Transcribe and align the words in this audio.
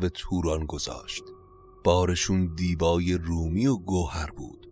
به 0.00 0.08
توران 0.08 0.66
گذاشت. 0.66 1.24
بارشون 1.84 2.54
دیبای 2.54 3.14
رومی 3.14 3.66
و 3.66 3.76
گوهر 3.76 4.30
بود. 4.30 4.70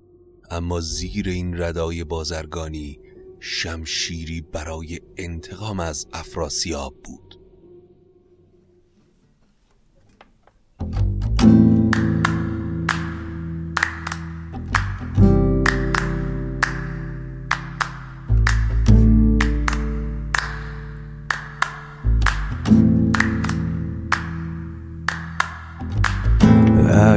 اما 0.50 0.80
زیر 0.80 1.28
این 1.28 1.62
ردای 1.62 2.04
بازرگانی 2.04 3.00
شمشیری 3.40 4.40
برای 4.40 5.00
انتقام 5.16 5.80
از 5.80 6.06
افراسیاب 6.12 6.94
بود. 7.04 7.39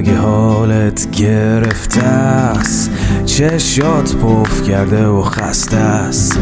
اگه 0.03 0.17
حالت 0.17 1.11
گرفته 1.11 2.03
است. 2.03 2.91
چشات 3.25 4.15
پف 4.15 4.67
کرده 4.67 5.07
و 5.07 5.21
خسته 5.21 5.77
است. 5.77 6.39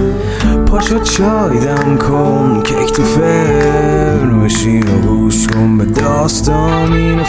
پاشو 0.65 0.99
چای 0.99 1.59
دم 1.59 1.97
کن 1.97 2.61
کیک 2.63 2.93
تو 2.93 3.03
فرن 3.03 4.43
بشین 4.43 4.87
و 4.87 5.01
گوش 5.01 5.47
کن 5.47 5.77
به 5.77 5.85
داستان 5.85 6.93
این 6.93 7.23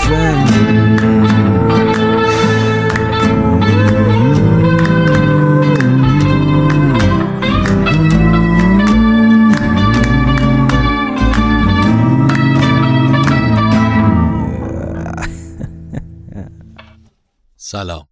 سلام. 17.73 18.09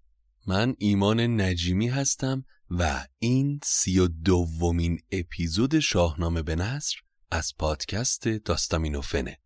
من 0.47 0.75
ایمان 0.79 1.41
نجیمی 1.41 1.89
هستم 1.89 2.45
و 2.71 3.07
این 3.19 3.61
سی 3.65 3.99
و 3.99 4.09
دومین 4.09 5.01
اپیزود 5.13 5.79
شاهنامه 5.79 6.43
به 6.43 6.57
نصر 6.57 6.97
از 7.31 7.53
پادکست 7.59 8.29
داستامینوفنه. 8.29 9.39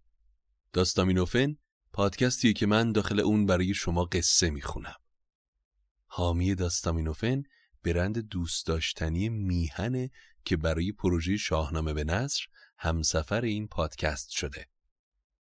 داستامینوفن 0.73 1.57
پادکستیه 1.93 2.53
که 2.53 2.67
من 2.67 2.93
داخل 2.93 3.21
اون 3.21 3.47
برای 3.47 3.75
شما 3.75 4.05
قصه 4.05 4.51
می‌خونم. 4.51 4.97
حامی 6.07 6.55
داستامینوفن 6.55 7.43
برند 7.85 8.19
دوست 8.19 8.67
داشتنی 8.67 9.29
میهنه 9.29 10.11
که 10.45 10.57
برای 10.57 10.93
پروژه 10.93 11.37
شاهنامه 11.37 11.93
به 11.93 12.05
نصر 12.05 12.43
همسفر 12.79 13.41
این 13.41 13.69
پادکست 13.69 14.31
شده. 14.31 14.67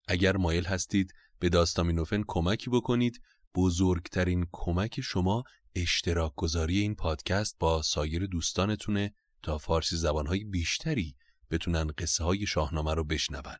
اگر 0.07 0.37
مایل 0.37 0.65
هستید 0.65 1.13
به 1.39 1.49
داستامینوفن 1.49 2.23
کمکی 2.27 2.69
بکنید 2.69 3.21
بزرگترین 3.55 4.47
کمک 4.51 5.01
شما 5.01 5.43
اشتراک 5.75 6.33
گذاری 6.35 6.79
این 6.79 6.95
پادکست 6.95 7.55
با 7.59 7.81
سایر 7.81 8.25
دوستانتونه 8.25 9.13
تا 9.43 9.57
فارسی 9.57 9.95
زبانهای 9.95 10.43
بیشتری 10.43 11.15
بتونن 11.51 11.87
قصه 11.97 12.23
های 12.23 12.45
شاهنامه 12.45 12.93
رو 12.93 13.03
بشنون. 13.03 13.55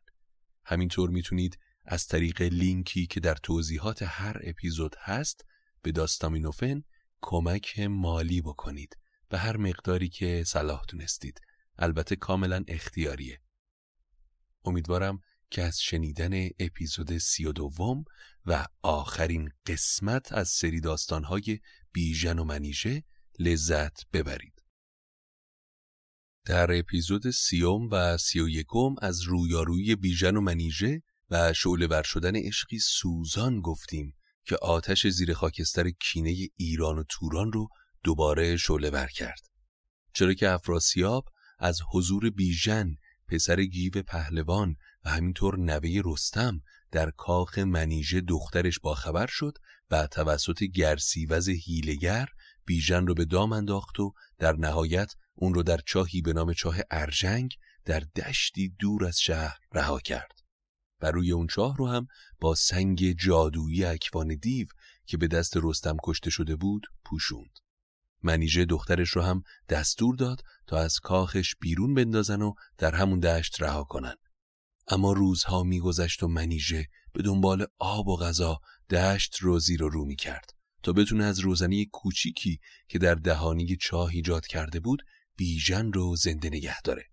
همینطور 0.64 1.10
می‌تونید 1.10 1.58
از 1.84 2.06
طریق 2.06 2.42
لینکی 2.42 3.06
که 3.06 3.20
در 3.20 3.34
توضیحات 3.34 4.02
هر 4.02 4.40
اپیزود 4.44 4.96
هست 4.98 5.44
به 5.82 5.92
داستامینوفن 5.92 6.82
کمک 7.20 7.78
مالی 7.78 8.40
بکنید 8.40 8.98
به 9.28 9.38
هر 9.38 9.56
مقداری 9.56 10.08
که 10.08 10.44
صلاح 10.46 10.82
دونستید. 10.88 11.40
البته 11.78 12.16
کاملا 12.16 12.64
اختیاریه. 12.68 13.40
امیدوارم 14.64 15.20
که 15.54 15.62
از 15.62 15.80
شنیدن 15.80 16.48
اپیزود 16.58 17.18
سی 17.18 17.44
و 17.44 17.52
دوم 17.52 18.04
و 18.46 18.66
آخرین 18.82 19.50
قسمت 19.66 20.32
از 20.32 20.48
سری 20.48 20.80
داستانهای 20.80 21.60
بیژن 21.92 22.38
و 22.38 22.44
منیژه 22.44 23.04
لذت 23.38 24.10
ببرید. 24.12 24.62
در 26.44 26.78
اپیزود 26.78 27.30
سیوم 27.30 27.88
و 27.90 28.16
سی 28.18 28.40
و 28.40 28.48
یکم 28.48 28.94
از 29.02 29.20
رویارویی 29.22 29.96
بیژن 29.96 30.36
و 30.36 30.40
منیژه 30.40 31.02
و 31.30 31.52
شعله 31.52 31.86
ور 31.86 32.02
شدن 32.02 32.36
عشقی 32.36 32.78
سوزان 32.78 33.60
گفتیم 33.60 34.16
که 34.44 34.56
آتش 34.56 35.06
زیر 35.06 35.34
خاکستر 35.34 35.90
کینه 35.90 36.34
ایران 36.56 36.98
و 36.98 37.04
توران 37.08 37.52
رو 37.52 37.68
دوباره 38.04 38.56
شعله 38.56 38.90
ور 38.90 39.06
کرد. 39.06 39.40
چرا 40.14 40.34
که 40.34 40.50
افراسیاب 40.50 41.24
از 41.58 41.80
حضور 41.92 42.30
بیژن 42.30 42.96
پسر 43.28 43.64
گیو 43.64 44.02
پهلوان 44.02 44.76
و 45.04 45.10
همینطور 45.10 45.58
نوه 45.58 46.02
رستم 46.04 46.60
در 46.90 47.10
کاخ 47.10 47.58
منیژه 47.58 48.20
دخترش 48.20 48.78
باخبر 48.78 49.26
شد 49.26 49.58
و 49.90 50.06
توسط 50.06 50.62
گرسیوز 50.62 51.48
هیلگر 51.48 52.28
بیژن 52.64 53.06
رو 53.06 53.14
به 53.14 53.24
دام 53.24 53.52
انداخت 53.52 54.00
و 54.00 54.12
در 54.38 54.52
نهایت 54.52 55.12
اون 55.34 55.54
رو 55.54 55.62
در 55.62 55.80
چاهی 55.86 56.22
به 56.22 56.32
نام 56.32 56.52
چاه 56.52 56.76
ارجنگ 56.90 57.54
در 57.84 58.00
دشتی 58.00 58.68
دور 58.78 59.04
از 59.04 59.18
شهر 59.20 59.58
رها 59.72 60.00
کرد. 60.00 60.38
و 61.00 61.10
روی 61.10 61.32
اون 61.32 61.46
چاه 61.46 61.76
رو 61.76 61.88
هم 61.88 62.06
با 62.40 62.54
سنگ 62.54 63.12
جادویی 63.12 63.84
اکوان 63.84 64.34
دیو 64.34 64.66
که 65.06 65.16
به 65.16 65.28
دست 65.28 65.56
رستم 65.56 65.96
کشته 66.04 66.30
شده 66.30 66.56
بود 66.56 66.86
پوشوند. 67.04 67.58
منیژه 68.22 68.64
دخترش 68.64 69.08
رو 69.08 69.22
هم 69.22 69.42
دستور 69.68 70.16
داد 70.16 70.42
تا 70.66 70.78
از 70.78 70.98
کاخش 71.00 71.54
بیرون 71.60 71.94
بندازن 71.94 72.42
و 72.42 72.54
در 72.78 72.94
همون 72.94 73.20
دشت 73.20 73.62
رها 73.62 73.84
کنن. 73.84 74.14
اما 74.88 75.12
روزها 75.12 75.62
میگذشت 75.62 76.22
و 76.22 76.28
منیژه 76.28 76.88
به 77.12 77.22
دنبال 77.22 77.66
آب 77.78 78.08
و 78.08 78.16
غذا 78.16 78.60
دشت 78.90 79.36
رو 79.36 79.58
زیر 79.58 79.82
و 79.82 79.88
رو 79.88 80.04
می 80.04 80.16
کرد 80.16 80.50
تا 80.82 80.92
بتونه 80.92 81.24
از 81.24 81.38
روزنی 81.38 81.86
کوچیکی 81.92 82.60
که 82.88 82.98
در 82.98 83.14
دهانی 83.14 83.76
چاه 83.76 84.08
ایجاد 84.08 84.46
کرده 84.46 84.80
بود 84.80 85.02
بیژن 85.36 85.92
رو 85.92 86.16
زنده 86.16 86.48
نگه 86.48 86.82
داره. 86.82 87.04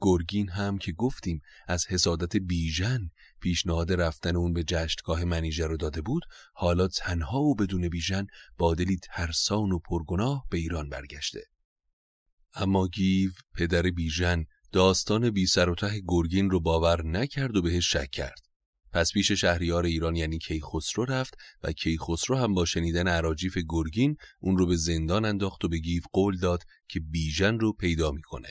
گرگین 0.00 0.48
هم 0.48 0.78
که 0.78 0.92
گفتیم 0.92 1.40
از 1.68 1.86
حسادت 1.86 2.36
بیژن 2.36 3.10
پیشنهاد 3.40 3.92
رفتن 3.92 4.36
اون 4.36 4.52
به 4.52 4.64
جشتگاه 4.64 5.24
منیژه 5.24 5.66
رو 5.66 5.76
داده 5.76 6.00
بود 6.02 6.22
حالا 6.54 6.88
تنها 6.88 7.40
و 7.40 7.54
بدون 7.54 7.88
بیژن 7.88 8.26
با 8.58 8.74
دلی 8.74 8.96
ترسان 8.96 9.72
و 9.72 9.78
پرگناه 9.78 10.46
به 10.50 10.58
ایران 10.58 10.88
برگشته 10.88 11.40
اما 12.54 12.88
گیو 12.88 13.30
پدر 13.54 13.82
بیژن 13.82 14.44
داستان 14.72 15.30
بی 15.30 15.46
سر 15.46 15.68
و 15.68 15.74
ته 15.74 16.02
گرگین 16.08 16.50
رو 16.50 16.60
باور 16.60 17.06
نکرد 17.06 17.56
و 17.56 17.62
بهش 17.62 17.92
شک 17.92 18.10
کرد. 18.10 18.40
پس 18.92 19.12
پیش 19.12 19.32
شهریار 19.32 19.84
ایران 19.84 20.16
یعنی 20.16 20.38
کیخسرو 20.38 21.04
رفت 21.04 21.34
و 21.62 21.72
کیخسرو 21.72 22.36
هم 22.36 22.54
با 22.54 22.64
شنیدن 22.64 23.08
عراجیف 23.08 23.58
گرگین 23.68 24.16
اون 24.40 24.58
رو 24.58 24.66
به 24.66 24.76
زندان 24.76 25.24
انداخت 25.24 25.64
و 25.64 25.68
به 25.68 25.78
گیو 25.78 26.02
قول 26.12 26.38
داد 26.38 26.62
که 26.88 27.00
بیژن 27.00 27.58
رو 27.58 27.72
پیدا 27.72 28.10
می‌کنه 28.10 28.48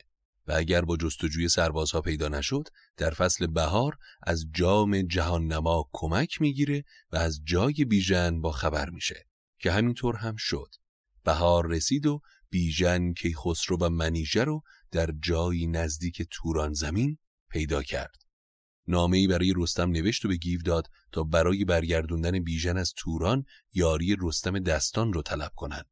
و 0.48 0.54
اگر 0.56 0.82
با 0.82 0.98
جستجوی 0.98 1.50
سربازها 1.50 2.02
پیدا 2.02 2.28
نشد 2.28 2.64
در 2.98 3.12
فصل 3.12 3.48
بهار 3.48 3.98
از 4.24 4.46
جام 4.54 5.02
جهان 5.02 5.46
نما 5.46 5.90
کمک 5.94 6.42
می‌گیره 6.42 6.84
و 7.12 7.18
از 7.18 7.42
جای 7.44 7.86
بیژن 7.86 8.42
با 8.42 8.52
خبر 8.52 8.90
میشه 8.90 9.26
که 9.60 9.72
همینطور 9.72 10.16
هم 10.16 10.36
شد 10.36 10.70
بهار 11.24 11.68
رسید 11.68 12.06
و 12.06 12.22
بیژن 12.50 13.14
کیخسرو 13.14 13.78
و 13.82 13.90
منیژه 13.90 14.44
رو 14.44 14.62
در 14.92 15.14
جایی 15.24 15.68
نزدیک 15.68 16.28
توران 16.32 16.74
زمین 16.74 17.18
پیدا 17.50 17.84
کرد. 17.84 18.16
نامه 18.88 19.18
ای 19.18 19.28
برای 19.28 19.54
رستم 19.56 19.92
نوشت 19.92 20.26
و 20.26 20.28
به 20.28 20.36
گیو 20.36 20.62
داد 20.62 20.88
تا 21.12 21.24
برای 21.24 21.66
برگردوندن 21.66 22.40
بیژن 22.40 22.78
از 22.78 22.94
توران 22.98 23.46
یاری 23.74 24.18
رستم 24.20 24.60
دستان 24.60 25.14
رو 25.14 25.22
طلب 25.22 25.52
کنند. 25.56 25.86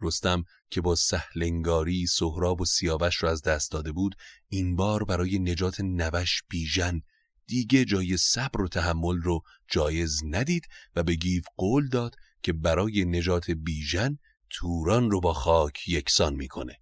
رستم 0.00 0.44
که 0.70 0.80
با 0.80 0.94
سهلنگاری 0.94 2.06
سهراب 2.06 2.60
و 2.60 2.64
سیاوش 2.64 3.22
را 3.22 3.30
از 3.30 3.42
دست 3.42 3.70
داده 3.70 3.92
بود 3.92 4.14
این 4.48 4.76
بار 4.76 5.04
برای 5.04 5.38
نجات 5.38 5.80
نوش 5.80 6.42
بیژن 6.48 7.00
دیگه 7.46 7.84
جای 7.84 8.16
صبر 8.16 8.62
و 8.62 8.68
تحمل 8.68 9.16
رو 9.16 9.42
جایز 9.68 10.20
ندید 10.24 10.66
و 10.96 11.02
به 11.02 11.14
گیو 11.14 11.42
قول 11.56 11.88
داد 11.88 12.14
که 12.42 12.52
برای 12.52 13.04
نجات 13.04 13.50
بیژن 13.50 14.18
توران 14.50 15.10
رو 15.10 15.20
با 15.20 15.32
خاک 15.32 15.88
یکسان 15.88 16.34
می‌کنه. 16.34 16.80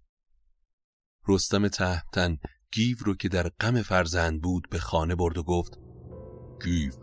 رستم 1.27 1.67
تهتن 1.67 2.37
گیو 2.71 2.97
رو 3.05 3.15
که 3.15 3.29
در 3.29 3.49
غم 3.49 3.81
فرزند 3.81 4.41
بود 4.41 4.69
به 4.69 4.79
خانه 4.79 5.15
برد 5.15 5.37
و 5.37 5.43
گفت 5.43 5.77
گیو 6.63 6.93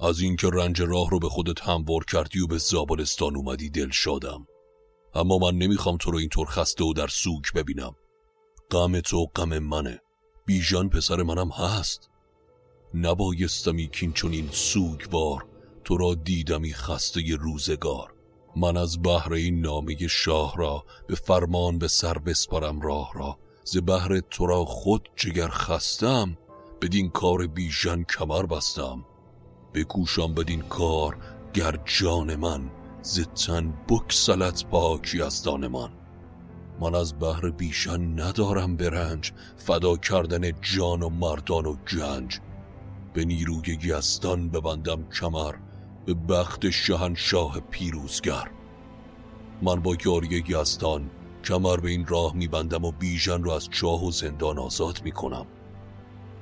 از 0.00 0.20
اینکه 0.20 0.50
رنج 0.52 0.82
راه 0.82 1.10
رو 1.10 1.18
به 1.18 1.28
خودت 1.28 1.60
هموار 1.60 2.04
کردی 2.04 2.40
و 2.40 2.46
به 2.46 2.58
زابلستان 2.58 3.36
اومدی 3.36 3.70
دل 3.70 3.90
شادم. 3.90 4.46
اما 5.14 5.38
من 5.38 5.58
نمی‌خوام 5.58 5.96
تو 5.96 6.10
رو 6.10 6.18
اینطور 6.18 6.46
خسته 6.46 6.84
و 6.84 6.92
در 6.92 7.08
سوگ 7.08 7.44
ببینم. 7.54 7.94
غم 8.70 9.00
تو 9.00 9.26
غم 9.26 9.58
منه. 9.58 10.00
بیژن 10.46 10.88
پسر 10.88 11.22
منم 11.22 11.50
هست. 11.50 12.10
نبایستمی 12.94 13.88
کین 13.88 14.12
چون 14.12 14.48
سوگوار 14.50 15.48
تو 15.84 15.96
را 15.96 16.14
دیدمی 16.14 16.74
خسته 16.74 17.36
روزگار. 17.40 18.14
من 18.56 18.76
از 18.76 19.02
بهر 19.02 19.32
این 19.32 19.60
نامه 19.60 20.06
شاه 20.06 20.54
را 20.56 20.84
به 21.06 21.14
فرمان 21.14 21.78
به 21.78 21.88
سر 21.88 22.18
بسپارم 22.18 22.80
راه 22.80 23.10
را. 23.14 23.38
ز 23.64 23.76
بهر 23.76 24.20
تو 24.20 24.46
را 24.46 24.64
خود 24.64 25.08
جگر 25.16 25.48
خستم 25.48 26.36
بدین 26.82 27.10
کار 27.10 27.46
بیژن 27.46 28.02
کمر 28.02 28.46
بستم. 28.46 29.04
بکوشم 29.74 30.34
بدین 30.34 30.62
کار 30.62 31.16
گر 31.54 31.78
جان 31.84 32.36
من 32.36 32.70
ز 33.02 33.20
تن 33.20 33.74
بکسلت 33.88 34.66
پاکی 34.66 35.22
از 35.22 35.42
دان 35.42 35.66
من. 35.66 35.90
من 36.80 36.94
از 36.94 37.18
بهر 37.18 37.50
بیژن 37.50 38.20
ندارم 38.20 38.76
برنج 38.76 39.32
فدا 39.56 39.96
کردن 39.96 40.52
جان 40.60 41.02
و 41.02 41.08
مردان 41.08 41.66
و 41.66 41.76
گنج. 41.92 42.40
به 43.14 43.24
نیروی 43.24 43.76
گستان 43.76 44.48
ببندم 44.48 45.08
کمر 45.20 45.54
به 46.06 46.14
بخت 46.14 46.70
شهنشاه 46.70 47.60
پیروزگر. 47.60 48.50
من 49.62 49.80
با 49.80 49.96
یاری 50.04 50.42
گستان 50.42 51.10
کمر 51.44 51.76
به 51.76 51.90
این 51.90 52.06
راه 52.06 52.36
میبندم 52.36 52.84
و 52.84 52.92
بیژن 52.92 53.42
رو 53.42 53.50
از 53.50 53.68
چاه 53.70 54.04
و 54.04 54.10
زندان 54.10 54.58
آزاد 54.58 55.00
می‌کنم. 55.04 55.46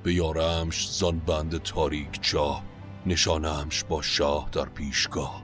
به 0.03 0.15
یارمش 0.15 0.91
زان 0.91 1.19
بند 1.19 1.63
تاریک 1.63 2.21
چاه 2.21 2.63
نشانمش 3.07 3.85
با 3.85 4.03
شاه 4.03 4.49
در 4.53 4.65
پیشگاه. 4.65 5.43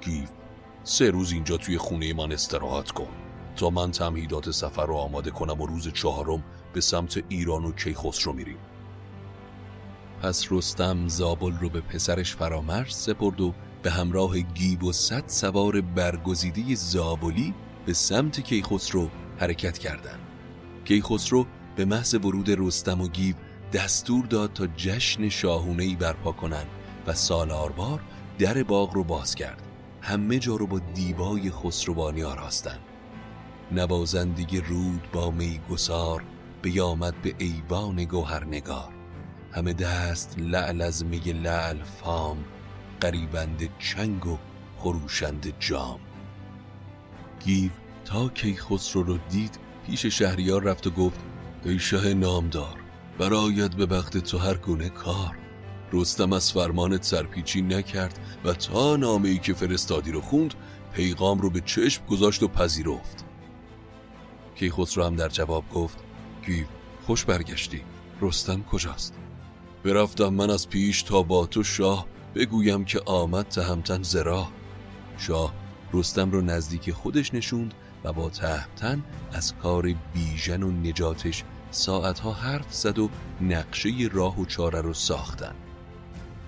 گیف 0.00 0.30
سه 0.84 1.10
روز 1.10 1.32
اینجا 1.32 1.56
توی 1.56 1.78
خونه 1.78 2.14
من 2.14 2.32
استراحت 2.32 2.90
کن 2.90 3.08
تا 3.56 3.70
من 3.70 3.90
تمهیدات 3.90 4.50
سفر 4.50 4.86
رو 4.86 4.94
آماده 4.94 5.30
کنم 5.30 5.60
و 5.60 5.66
روز 5.66 5.92
چهارم 5.92 6.44
به 6.72 6.80
سمت 6.80 7.24
ایران 7.28 7.64
و 7.64 7.72
کیخسرو 7.72 8.32
میریم. 8.32 8.58
پس 10.22 10.46
رستم 10.50 11.08
زابل 11.08 11.52
رو 11.52 11.68
به 11.68 11.80
پسرش 11.80 12.36
فرامرز 12.36 12.94
سپرد 12.94 13.40
و 13.40 13.54
به 13.82 13.90
همراه 13.90 14.38
گیب 14.38 14.84
و 14.84 14.92
صد 14.92 15.24
سوار 15.26 15.80
برگزیده 15.80 16.74
زابلی 16.74 17.54
به 17.86 17.92
سمت 17.92 18.40
کیخسرو 18.40 19.10
حرکت 19.38 19.78
کردند. 19.78 20.20
کیخسرو 20.84 21.46
به 21.76 21.84
محض 21.84 22.14
ورود 22.14 22.50
رستم 22.50 23.00
و 23.00 23.08
گیب 23.08 23.36
دستور 23.72 24.26
داد 24.26 24.52
تا 24.52 24.66
جشن 24.66 25.28
شاهونهی 25.28 25.96
برپا 25.96 26.32
کنند 26.32 26.66
و 27.06 27.14
سالاربار 27.14 28.00
در 28.38 28.62
باغ 28.62 28.94
رو 28.94 29.04
باز 29.04 29.34
کرد. 29.34 29.62
همه 30.00 30.38
جا 30.38 30.56
رو 30.56 30.66
با 30.66 30.78
دیبای 30.78 31.50
خسروانی 31.50 32.22
آراستن 32.22 32.78
نوازندگی 33.72 34.60
رود 34.60 35.08
با 35.12 35.30
میگسار 35.30 36.24
بیامد 36.62 37.22
به 37.22 37.34
ایوان 37.38 38.04
گوهرنگار. 38.04 38.97
همه 39.52 39.72
دست 39.72 40.34
لعل 40.38 40.80
از 40.80 41.04
می 41.04 41.18
لعل 41.18 41.82
فام 41.82 42.44
قریبند 43.00 43.78
چنگ 43.78 44.26
و 44.26 44.38
خروشند 44.78 45.54
جام. 45.60 46.00
گیو 47.40 47.70
تا 48.04 48.28
کیخسرو 48.28 49.02
رو 49.02 49.18
دید 49.28 49.58
پیش 49.86 50.06
شهریار 50.06 50.62
رفت 50.62 50.86
و 50.86 50.90
گفت 50.90 51.20
ای 51.64 51.78
شه 51.78 52.14
نامدار 52.14 52.76
برایت 53.18 53.74
به 53.74 53.86
بخت 53.86 54.18
تو 54.18 54.38
هر 54.38 54.54
گونه 54.54 54.88
کار. 54.88 55.38
رستم 55.92 56.32
از 56.32 56.52
فرمانت 56.52 57.02
سرپیچی 57.02 57.62
نکرد 57.62 58.18
و 58.44 58.52
تا 58.52 58.96
نامه 58.96 59.28
ای 59.28 59.38
که 59.38 59.54
فرستادی 59.54 60.12
رو 60.12 60.20
خوند 60.20 60.54
پیغام 60.92 61.40
رو 61.40 61.50
به 61.50 61.60
چشم 61.60 62.06
گذاشت 62.06 62.42
و 62.42 62.48
پذیرفت. 62.48 63.24
کیخسرو 64.54 65.04
هم 65.04 65.16
در 65.16 65.28
جواب 65.28 65.64
گفت 65.68 65.98
گیو 66.46 66.66
خوش 67.06 67.24
برگشتی. 67.24 67.82
رستم 68.20 68.62
کجاست؟ 68.62 69.14
برفتم 69.84 70.28
من 70.28 70.50
از 70.50 70.68
پیش 70.68 71.02
تا 71.02 71.22
با 71.22 71.46
تو 71.46 71.62
شاه 71.62 72.06
بگویم 72.34 72.84
که 72.84 73.00
آمد 73.06 73.48
تهمتن 73.48 74.02
زرا 74.02 74.48
شاه 75.18 75.54
رستم 75.92 76.30
رو 76.30 76.40
نزدیک 76.40 76.90
خودش 76.92 77.34
نشوند 77.34 77.74
و 78.04 78.12
با 78.12 78.30
تهمتن 78.30 79.04
از 79.32 79.54
کار 79.54 79.94
بیژن 80.14 80.62
و 80.62 80.70
نجاتش 80.70 81.44
ساعتها 81.70 82.32
حرف 82.32 82.74
زد 82.74 82.98
و 82.98 83.10
نقشه 83.40 83.90
راه 84.12 84.40
و 84.40 84.44
چاره 84.44 84.80
رو 84.80 84.94
ساختن. 84.94 85.54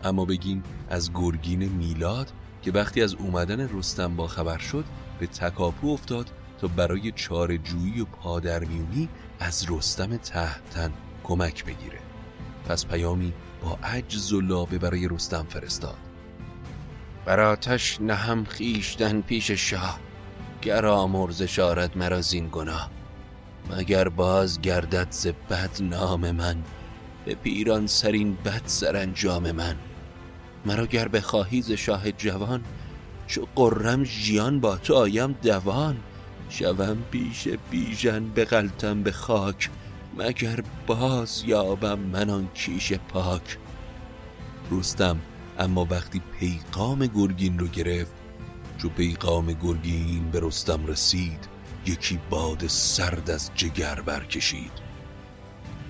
اما 0.04 0.24
بگیم 0.24 0.62
از 0.90 1.12
گرگین 1.12 1.64
میلاد 1.64 2.32
که 2.62 2.72
وقتی 2.72 3.02
از 3.02 3.14
اومدن 3.14 3.78
رستم 3.78 4.16
با 4.16 4.26
خبر 4.26 4.58
شد 4.58 4.84
به 5.18 5.26
تکاپو 5.26 5.92
افتاد 5.92 6.30
تا 6.60 6.68
برای 6.68 7.12
چاره 7.12 7.58
جویی 7.58 8.00
و 8.00 8.04
پادرمیونی 8.04 9.08
از 9.40 9.66
رستم 9.70 10.16
تهتن 10.16 10.92
کمک 11.24 11.64
بگیره. 11.64 12.09
پس 12.70 12.86
پیامی 12.86 13.32
با 13.62 13.78
عجز 13.82 14.32
و 14.32 14.40
لابه 14.40 14.78
برای 14.78 15.08
رستم 15.08 15.46
فرستاد. 15.48 15.96
براتش 17.24 18.00
نهم 18.00 18.44
خیشتن 18.44 19.20
پیش 19.20 19.50
شاه 19.50 19.98
گر 20.62 20.86
آمرز 20.86 21.42
شارد 21.42 21.98
مرا 21.98 22.20
زین 22.20 22.48
گناه. 22.52 22.90
مگر 23.70 24.08
باز 24.08 24.60
گردد 24.60 25.06
ز 25.10 25.26
بد 25.26 25.70
نام 25.80 26.30
من 26.30 26.56
به 27.24 27.34
پیران 27.34 27.86
سرین 27.86 28.34
بد 28.34 28.62
سرانجام 28.64 29.50
من. 29.50 29.76
مرا 30.66 30.86
گر 30.86 31.08
بخواهی 31.08 31.62
ز 31.62 31.72
شاه 31.72 32.12
جوان 32.12 32.64
چو 33.26 33.46
قرم 33.54 34.04
ژیان 34.04 34.60
با 34.60 34.76
تو 34.76 34.94
آیم 34.94 35.32
دوان. 35.32 35.96
شوم 36.48 36.98
پیش 37.10 37.48
بیژن 37.70 38.28
بغلتم 38.28 39.02
به 39.02 39.12
خاک. 39.12 39.70
مگر 40.16 40.62
باز 40.86 41.42
یابم 41.46 41.98
من 41.98 42.30
آن 42.30 42.48
کیش 42.54 42.92
پاک؟ 42.92 43.58
رستم 44.70 45.20
اما 45.58 45.86
وقتی 45.90 46.22
پیغام 46.38 47.06
گرگین 47.06 47.58
رو 47.58 47.66
گرفت 47.66 48.12
چو 48.78 48.88
پیغام 48.88 49.52
گرگین 49.52 50.30
به 50.30 50.40
رستم 50.40 50.86
رسید 50.86 51.48
یکی 51.86 52.20
باد 52.30 52.66
سرد 52.66 53.30
از 53.30 53.50
جگر 53.54 54.00
برکشید. 54.00 54.72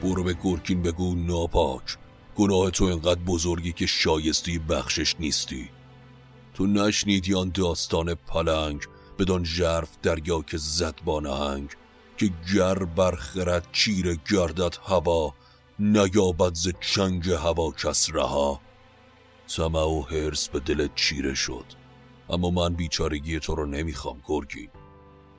برو 0.03 0.25
به 0.25 0.37
گرگین 0.43 0.83
بگو 0.83 1.15
ناپاک 1.15 1.97
گناه 2.37 2.71
تو 2.71 2.85
انقدر 2.85 3.21
بزرگی 3.21 3.73
که 3.73 3.87
شایستی 3.87 4.59
بخشش 4.59 5.17
نیستی. 5.21 5.69
تو 6.55 6.67
نشنیدی 6.67 7.35
آن 7.35 7.51
داستان 7.55 8.15
پلنگ 8.15 8.83
بدان 9.19 9.45
ژرف 9.45 9.89
دریا 10.03 10.43
که 10.43 10.57
زد 10.57 10.95
با 11.05 11.21
نهنگ؟ 11.21 11.71
که 12.21 12.31
گر 12.55 12.75
برخرد 12.75 13.69
چیر 13.73 14.21
گردد 14.31 14.77
هوا 14.89 15.35
نیابد 15.79 16.55
ز 16.55 16.69
چنگ 16.81 17.31
هوا 17.31 17.71
کس 17.71 18.11
رها. 18.13 18.61
طمع 19.49 19.85
و 19.85 20.03
حرس 20.03 20.49
به 20.49 20.61
دلت 20.61 20.95
چیره 20.95 21.35
شد 21.35 21.65
اما 22.31 22.51
من 22.51 22.75
بیچارگی 22.75 23.41
تو 23.41 23.55
رو 23.55 23.67
نمی‌خوام 23.67 24.23
گرگین. 24.27 24.69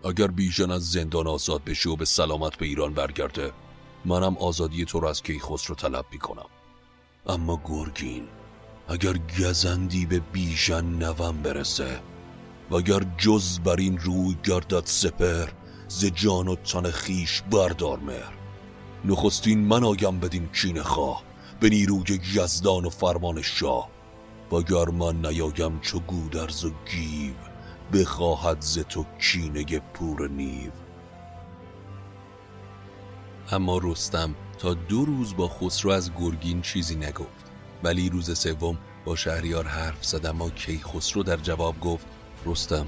اگر 0.05 0.27
بیژن 0.27 0.71
از 0.71 0.89
زندان 0.89 1.27
آزاد 1.27 1.63
بشه 1.63 1.89
و 1.89 1.95
به 1.95 2.05
سلامت 2.05 2.55
به 2.55 2.65
ایران 2.65 2.93
برگرده 2.93 3.51
منم 4.05 4.37
آزادی 4.37 4.85
تو 4.85 4.99
رو 4.99 5.07
از 5.07 5.23
کیخسرو 5.23 5.57
رو 5.67 5.75
طلب 5.75 6.05
می‌کنم. 6.11 6.49
اما 7.27 7.61
گرگین 7.65 8.27
اگر 8.87 9.13
گزندی 9.39 10.05
به 10.05 10.19
بیژن 10.19 10.85
نوم 10.85 11.41
برسه 11.41 11.99
و 12.69 12.75
اگر 12.75 13.05
جز 13.17 13.59
بر 13.59 13.75
این 13.75 13.97
روی 13.97 14.35
گردد 14.43 14.85
سپر 14.85 15.60
ز 15.91 16.05
جان 16.05 16.47
و 16.47 16.55
تن 16.55 16.91
خیش 16.91 17.41
بردار 17.41 17.99
مهر. 17.99 18.33
نخستین 19.05 19.59
من 19.59 19.83
آیم 19.83 20.19
بدین 20.19 20.49
کین 20.53 20.81
خواه 20.81 21.23
به 21.59 21.69
نیروی 21.69 22.19
یزدان 22.33 22.85
و 22.85 22.89
فرمان 22.89 23.41
شاه. 23.41 23.89
گر 24.69 24.89
من 24.89 25.25
نیایم 25.25 25.79
چو 25.79 25.99
گودرز 25.99 26.65
و 26.65 26.71
گیو 26.91 27.33
بخواهد 27.93 28.61
ز 28.61 28.79
تو 28.79 29.05
کینه 29.19 29.79
پور 29.79 30.29
نیو. 30.29 30.71
اما 33.51 33.77
رستم 33.83 34.35
تا 34.57 34.73
دو 34.73 35.05
روز 35.05 35.35
با 35.35 35.47
خسرو 35.47 35.91
از 35.91 36.11
گرگین 36.19 36.61
چیزی 36.61 36.95
نگفت. 36.95 37.51
ولی 37.83 38.09
روز 38.09 38.39
سوم 38.39 38.77
با 39.05 39.15
شهریار 39.15 39.67
حرف 39.67 40.05
زد 40.05 40.25
اما 40.25 40.49
کی 40.49 40.77
خسرو 40.77 41.23
در 41.23 41.37
جواب 41.37 41.79
گفت 41.79 42.05
رستم 42.45 42.87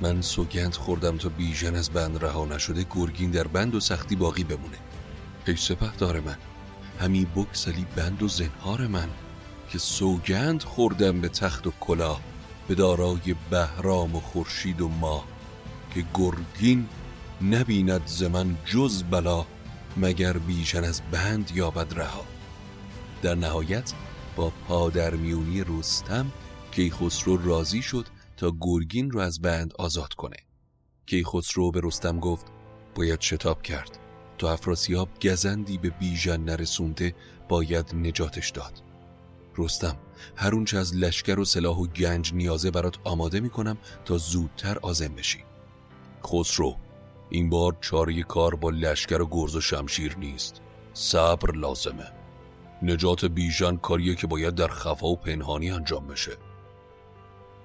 من 0.00 0.22
سوگند 0.22 0.74
خوردم 0.74 1.16
تا 1.16 1.28
بیژن 1.28 1.74
از 1.74 1.90
بند 1.90 2.24
رها 2.24 2.44
نشده 2.44 2.86
گرگین 2.94 3.30
در 3.30 3.46
بند 3.46 3.74
و 3.74 3.80
سختی 3.80 4.16
باقی 4.16 4.44
بمونه. 4.44 4.78
ای 5.46 5.56
سپه 5.56 5.96
دار 5.98 6.20
من 6.20 6.36
همی 7.00 7.26
بکسلی 7.36 7.86
بند 7.96 8.22
و 8.22 8.28
زنهار 8.28 8.86
من 8.86 9.08
که 9.70 9.78
سوگند 9.78 10.62
خوردم 10.62 11.20
به 11.20 11.28
تخت 11.28 11.66
و 11.66 11.72
کلاه 11.80 12.20
به 12.68 12.74
دارای 12.74 13.34
بهرام 13.50 14.16
و 14.16 14.20
خورشید 14.20 14.80
و 14.80 14.88
ماه 14.88 15.24
که 15.94 16.04
گرگین 16.14 16.88
نبیند 17.42 18.02
ز 18.06 18.24
جز 18.64 19.02
بلا 19.02 19.46
مگر 19.96 20.32
بیژن 20.32 20.84
از 20.84 21.02
بند 21.10 21.50
یابد 21.54 21.98
رها. 21.98 22.24
در 23.22 23.34
نهایت 23.34 23.92
با 24.36 24.52
پادرمیونی 24.68 25.64
رستم 25.68 26.32
کیخسرو 26.72 27.36
راضی 27.36 27.82
شد 27.82 28.06
تا 28.36 28.52
گرگین 28.60 29.10
رو 29.10 29.20
از 29.20 29.40
بند 29.40 29.74
آزاد 29.78 30.14
کنه. 30.14 30.36
کیخسرو 31.06 31.70
به 31.70 31.80
رستم 31.84 32.20
گفت 32.20 32.46
باید 32.94 33.20
شتاب 33.20 33.62
کرد. 33.62 33.98
تا 34.38 34.52
افراسیاب 34.52 35.08
گزندی 35.22 35.78
به 35.78 35.90
بیژن 35.90 36.40
نرسونده 36.40 37.14
باید 37.48 37.94
نجاتش 37.94 38.50
داد. 38.50 38.82
رستم 39.58 39.96
هر 40.36 40.54
اونچه 40.54 40.78
از 40.78 40.96
لشکر 40.96 41.40
و 41.40 41.44
سلاح 41.44 41.76
و 41.76 41.86
گنج 41.86 42.34
نیازه 42.34 42.70
برات 42.70 42.96
آماده 43.04 43.40
می‌کنم 43.40 43.78
تا 44.04 44.18
زودتر 44.18 44.78
آزم 44.78 45.14
بشی. 45.14 45.44
خسرو 46.26 46.76
این 47.30 47.50
بار 47.50 47.76
چاره 47.80 48.22
کار 48.22 48.54
با 48.54 48.70
لشکر 48.70 49.20
و 49.20 49.28
گرز 49.30 49.56
و 49.56 49.60
شمشیر 49.60 50.16
نیست. 50.18 50.60
صبر 50.92 51.52
لازمه. 51.52 52.12
نجات 52.82 53.24
بیژن 53.24 53.76
کاریه 53.76 54.14
که 54.14 54.26
باید 54.26 54.54
در 54.54 54.68
خفا 54.68 55.06
و 55.06 55.16
پنهانی 55.16 55.70
انجام 55.70 56.06
بشه. 56.06 56.36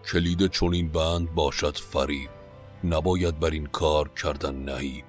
کلید 0.05 0.48
چونین 0.48 0.89
بند 0.89 1.34
باشد 1.36 1.77
فریب. 1.77 2.29
نباید 2.84 3.39
بر 3.39 3.50
این 3.50 3.65
کار 3.65 4.10
کردن 4.10 4.55
نهیب. 4.55 5.05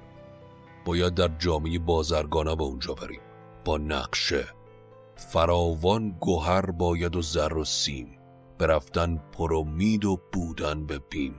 باید 0.84 1.14
در 1.14 1.30
جامعه 1.38 1.78
بازرگانه 1.78 2.56
به 2.56 2.62
اونجا 2.62 2.94
بریم. 2.94 3.20
با 3.64 3.78
نقشه. 3.78 4.48
فراوان 5.16 6.10
گوهر 6.20 6.70
باید 6.70 7.16
و 7.16 7.22
زر 7.22 7.54
و 7.54 7.64
سیم. 7.64 8.18
برفتن 8.58 9.22
پرومید 9.32 10.04
و 10.04 10.20
بودن 10.32 10.86
به 10.86 10.98
بیم. 10.98 11.34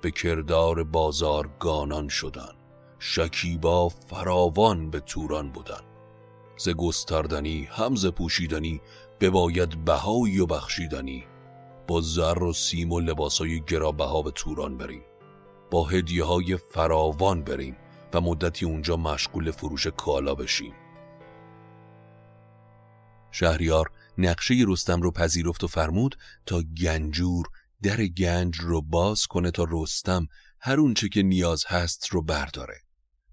به 0.00 0.10
کردار 0.10 0.84
بازارگانان 0.84 2.08
شدن. 2.08 2.52
شکیبا 2.98 3.88
فراوان 3.88 4.90
به 4.90 5.00
توران 5.00 5.52
بودن. 5.52 5.80
ز 6.56 6.68
گستردنی 6.68 7.68
همز 7.70 8.06
پوشیدنی 8.06 8.80
بباید 9.20 9.84
بهایی 9.84 10.40
و 10.40 10.46
بخشیدنی. 10.46 11.24
با 11.88 12.00
زر 12.00 12.42
و 12.42 12.52
سیم 12.52 12.92
و 12.92 13.00
لباسای 13.00 13.60
گرابها 13.60 14.22
به 14.22 14.30
توران 14.30 14.76
بریم. 14.76 15.02
با 15.70 15.84
هدیه 15.84 16.24
های 16.24 16.56
فراوان 16.56 17.44
بریم 17.44 17.76
و 18.14 18.20
مدتی 18.20 18.64
اونجا 18.64 18.96
مشغول 18.96 19.50
فروش 19.50 19.86
کالا 19.86 20.34
بشیم. 20.34 20.74
شهریار 23.30 23.90
نقشه 24.18 24.54
رستم 24.68 25.02
رو 25.02 25.10
پذیرفت 25.10 25.64
و 25.64 25.66
فرمود 25.66 26.16
تا 26.46 26.62
گنجور 26.82 27.46
در 27.82 28.06
گنج 28.06 28.56
رو 28.60 28.82
باز 28.82 29.26
کنه 29.26 29.50
تا 29.50 29.66
رستم 29.70 30.26
هر 30.60 30.80
اونچه 30.80 31.08
که 31.08 31.22
نیاز 31.22 31.64
هست 31.68 32.08
رو 32.08 32.22
برداره. 32.22 32.76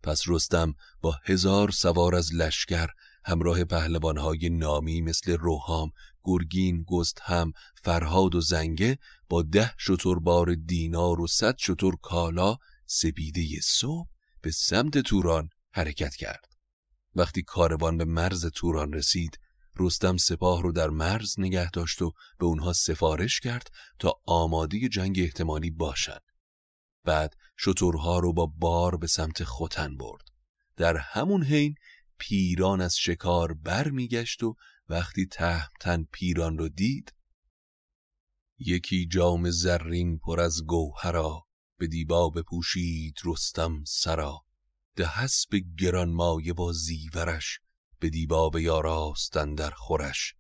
پس 0.04 0.24
رستم 0.28 0.74
با 1.02 1.16
هزار 1.26 1.72
سوار 1.72 2.16
از 2.16 2.36
لشکر 2.36 2.88
همراه 3.26 3.64
پهلوانهای 3.64 4.50
نامی 4.50 5.02
مثل 5.02 5.38
روحام، 5.38 5.92
گرگین، 6.24 6.84
گستهم، 6.88 7.54
فرهاد 7.84 8.36
و 8.36 8.42
زنگه 8.42 8.98
با 9.30 9.42
ده 9.42 9.74
شتربار 9.80 10.56
دینار 10.56 11.22
و 11.22 11.28
صد 11.28 11.58
شتر 11.58 11.92
کالا 12.02 12.58
سپیده 12.86 13.62
صبح 13.62 14.08
به 14.42 14.52
سمت 14.52 14.98
توران 14.98 15.50
حرکت 15.72 16.16
کرد. 16.16 16.46
وقتی 17.16 17.44
کاروان 17.44 17.98
به 17.98 18.06
مرز 18.06 18.46
توران 18.46 18.94
رسید، 18.94 19.40
رستم 19.76 20.18
سپاه 20.18 20.62
رو 20.62 20.72
در 20.72 20.90
مرز 20.90 21.40
نگه 21.40 21.72
داشت 21.72 22.02
و 22.02 22.12
به 22.40 22.46
اونها 22.46 22.74
سفارش 22.74 23.40
کرد 23.40 23.72
تا 24.00 24.14
آماده 24.26 24.90
جنگ 24.90 25.20
احتمالی 25.20 25.70
باشند. 25.70 26.22
بعد 27.04 27.36
شترها 27.60 28.20
رو 28.20 28.34
با 28.34 28.46
بار 28.46 28.98
به 28.98 29.08
سمت 29.08 29.44
خوتن 29.44 29.98
برد. 29.98 30.28
در 30.78 30.98
همون 30.98 31.44
حین 31.44 31.76
پیران 32.18 32.82
از 32.82 32.98
شکار 32.98 33.54
بر 33.54 33.90
میگشت 33.90 34.44
و 34.44 34.56
وقتی 34.90 35.26
تهمتن 35.26 36.04
پیران 36.12 36.58
رو 36.58 36.70
دید 36.70 37.14
یکی 38.60 39.08
جام 39.08 39.50
زرین 39.50 40.20
پر 40.20 40.40
از 40.40 40.66
گوهرا 40.66 41.48
به 41.78 41.88
دیبا 41.88 42.30
بپوشید 42.30 43.16
رستم 43.26 43.84
سرا. 43.88 44.46
ده 44.96 45.08
حسب 45.08 45.56
گرانمایه 45.80 46.54
با 46.54 46.74
زیورش 46.74 47.60
به 48.00 48.10
دیبا 48.10 48.50
به 48.50 48.62
یاراستن 48.62 49.56
در 49.56 49.72
خورش. 49.72 50.36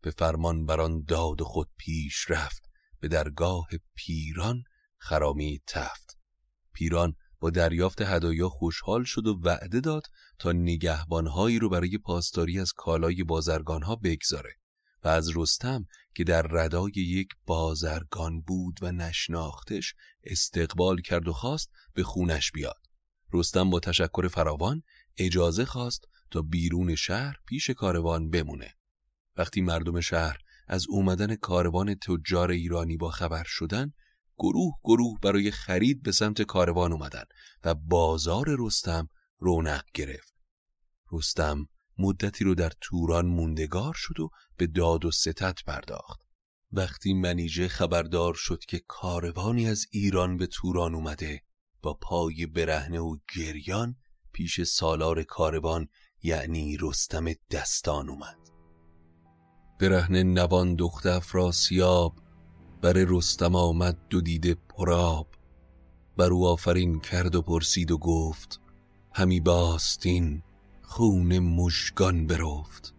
به 0.00 0.10
فرمان 0.10 0.66
بران 0.66 1.02
داد 1.02 1.42
خود 1.42 1.70
پیش 1.76 2.30
رفت 2.30 2.62
به 3.00 3.08
درگاه 3.08 3.68
پیران 3.94 4.62
خرامی 4.98 5.62
تفت. 5.66 6.18
پیران 6.72 7.16
دریافت 7.50 8.02
هدایا 8.02 8.48
خوشحال 8.48 9.04
شد 9.04 9.26
و 9.26 9.40
وعده 9.42 9.80
داد 9.80 10.02
تا 10.38 10.52
نگهبانهایی 10.52 11.58
رو 11.58 11.68
برای 11.68 11.98
پاسداری 11.98 12.60
از 12.60 12.72
کالای 12.72 13.24
بازرگانها 13.24 13.96
بگذاره 13.96 14.56
و 15.04 15.08
از 15.08 15.36
رستم 15.36 15.86
که 16.14 16.24
در 16.24 16.42
ردای 16.42 16.92
یک 16.96 17.28
بازرگان 17.46 18.40
بود 18.40 18.78
و 18.82 18.92
نشناختش 18.92 19.94
استقبال 20.24 21.00
کرد 21.00 21.28
و 21.28 21.32
خواست 21.32 21.70
به 21.94 22.02
خونش 22.02 22.52
بیاد. 22.52 22.80
رستم 23.32 23.70
با 23.70 23.80
تشکر 23.80 24.28
فراوان 24.28 24.82
اجازه 25.16 25.64
خواست 25.64 26.04
تا 26.30 26.42
بیرون 26.42 26.94
شهر 26.94 27.36
پیش 27.46 27.70
کاروان 27.70 28.30
بمونه. 28.30 28.74
وقتی 29.36 29.60
مردم 29.60 30.00
شهر 30.00 30.38
از 30.68 30.86
اومدن 30.88 31.36
کاروان 31.36 31.94
تجار 31.94 32.50
ایرانی 32.50 32.96
با 32.96 33.10
خبر 33.10 33.44
شدن 33.46 33.92
گروه 34.38 34.74
گروه 34.84 35.18
برای 35.22 35.50
خرید 35.50 36.02
به 36.02 36.12
سمت 36.12 36.42
کاروان 36.42 36.92
اومدن 36.92 37.24
و 37.64 37.74
بازار 37.74 38.56
رستم 38.58 39.08
رونق 39.38 39.84
گرفت. 39.94 40.34
رستم 41.12 41.68
مدتی 41.98 42.44
رو 42.44 42.54
در 42.54 42.72
توران 42.80 43.26
موندگار 43.26 43.94
شد 43.96 44.20
و 44.20 44.30
به 44.56 44.66
داد 44.66 45.04
و 45.04 45.10
ستت 45.10 45.64
پرداخت. 45.66 46.20
وقتی 46.72 47.14
منیژه 47.14 47.68
خبردار 47.68 48.34
شد 48.34 48.64
که 48.68 48.82
کاروانی 48.86 49.68
از 49.68 49.86
ایران 49.90 50.36
به 50.36 50.46
توران 50.46 50.94
اومده 50.94 51.42
با 51.82 51.94
پای 51.94 52.46
برهنه 52.46 52.98
و 52.98 53.16
گریان 53.36 53.96
پیش 54.32 54.62
سالار 54.62 55.22
کاروان 55.22 55.88
یعنی 56.22 56.76
رستم 56.80 57.24
دستان 57.50 58.08
اومد. 58.08 58.38
برهنه 59.80 60.22
نوان 60.22 60.74
دخت 60.74 61.06
افراسیاب 61.06 62.23
بر 62.82 62.92
رستم 62.92 63.56
آمد 63.56 63.96
دو 64.10 64.20
دیده 64.20 64.56
پراب 64.68 65.26
بر 66.16 66.30
او 66.30 66.46
آفرین 66.46 67.00
کرد 67.00 67.34
و 67.34 67.42
پرسید 67.42 67.90
و 67.90 67.98
گفت 67.98 68.60
همی 69.12 69.40
باستین 69.40 70.42
خون 70.82 71.38
مشگان 71.38 72.26
برفت. 72.26 72.94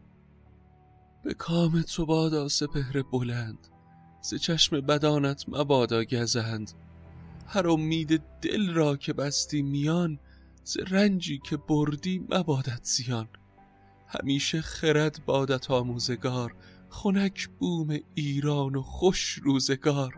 به 1.24 1.34
کام 1.34 1.82
تو 1.82 2.06
بادا 2.06 2.48
سپهر 2.48 3.02
بلند 3.02 3.68
ز 4.22 4.36
چشم 4.36 4.82
بدانت 4.82 5.46
مبادا 5.48 6.04
گزند. 6.04 6.72
هر 7.48 7.68
امید 7.68 8.22
دل 8.42 8.74
را 8.74 8.98
که 8.98 9.14
بستی 9.14 9.62
میان 9.62 10.20
ز 10.64 10.78
رنجی 10.78 11.42
که 11.50 11.58
بردی 11.58 12.26
مبادت 12.30 12.80
زیان. 12.84 13.28
همیشه 14.08 14.62
خرد 14.62 15.26
بادت 15.26 15.72
آموزگار 15.72 16.56
خنک 16.96 17.50
بوم 17.60 18.00
ایران 18.14 18.76
و 18.76 18.82
خوش 18.82 19.40
روزگار. 19.44 20.14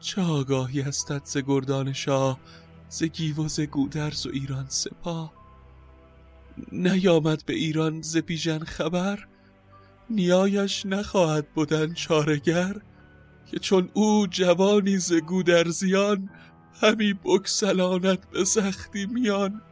چه 0.00 0.22
آگاهی 0.22 0.82
استد 0.82 1.22
ز 1.24 1.38
گردان 1.38 1.92
شاه 1.92 2.40
ز 2.88 3.02
گیو 3.02 3.44
و 3.44 3.48
ز 3.48 3.60
گودرز 3.60 4.26
و 4.26 4.30
ایران 4.32 4.66
سپاه؟ 4.68 5.32
نیامد 6.72 7.44
به 7.46 7.54
ایران 7.54 8.02
ز 8.02 8.16
بیژن 8.16 8.58
خبر؟ 8.58 9.26
نیایش 10.10 10.86
نخواهد 10.86 11.54
بودن 11.54 11.94
چارگر 11.94 12.76
که 13.46 13.58
چون 13.58 13.90
او 13.94 14.26
جوانی 14.26 14.98
ز 14.98 15.12
گودرزیان 15.12 16.30
همی 16.82 17.14
بکسلاند 17.24 18.30
به 18.30 18.44
سختی 18.44 19.06
میان. 19.06 19.62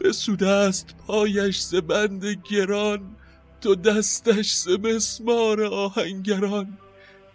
بسوده 0.00 0.48
است 0.48 0.94
پایش 1.06 1.60
ز 1.60 1.74
بند 1.74 2.24
گران 2.24 3.16
تو 3.60 3.74
دستش 3.74 4.52
ز 4.52 4.68
مسمار 4.68 5.64
آهنگران 5.64 6.78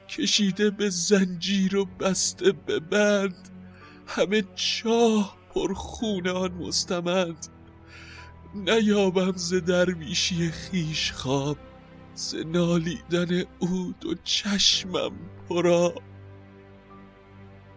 کشیده 0.09 0.69
به 0.69 0.89
زنجیر 0.89 1.77
و 1.77 1.85
بسته 1.85 2.51
به 2.51 2.79
بند. 2.79 3.49
همه 4.07 4.43
چاه 4.55 5.37
پر 5.53 5.73
خون 5.73 6.27
آن 6.27 6.51
مستمند. 6.51 7.47
نیابم 8.55 9.33
ز 9.35 9.53
درویشی 9.53 10.49
خیش 10.49 11.11
خواب 11.11 11.57
ز 12.15 12.35
نالیدن 12.35 13.43
او 13.59 13.93
دو 14.01 14.15
چشمم 14.23 15.11
پرا. 15.49 15.93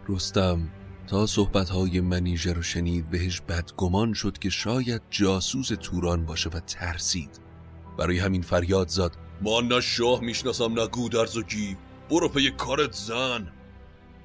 رستم 0.09 0.69
تا 1.07 1.27
صحبتهای 1.27 2.01
منیژه 2.01 2.53
رو 2.53 2.63
شنید 2.63 3.11
بهش 3.11 3.41
بدگمان 3.41 4.13
شد 4.13 4.39
که 4.39 4.51
شاید 4.51 5.03
جاسوس 5.11 5.69
توران 5.69 6.27
باشه 6.27 6.51
و 6.51 6.61
ترسید. 6.61 7.44
برای 7.99 8.19
همین 8.19 8.43
فریاد 8.43 8.89
زد. 8.89 9.17
من 9.43 9.69
نه 9.69 9.81
شاه 9.81 10.21
می‌شناسم 10.21 10.73
نه 10.73 10.87
گودرز 10.87 11.37
و 11.37 11.43
گیب 11.43 11.77
برو 12.11 12.29
پی 12.29 12.51
کارت 12.51 12.93
زن. 12.93 13.53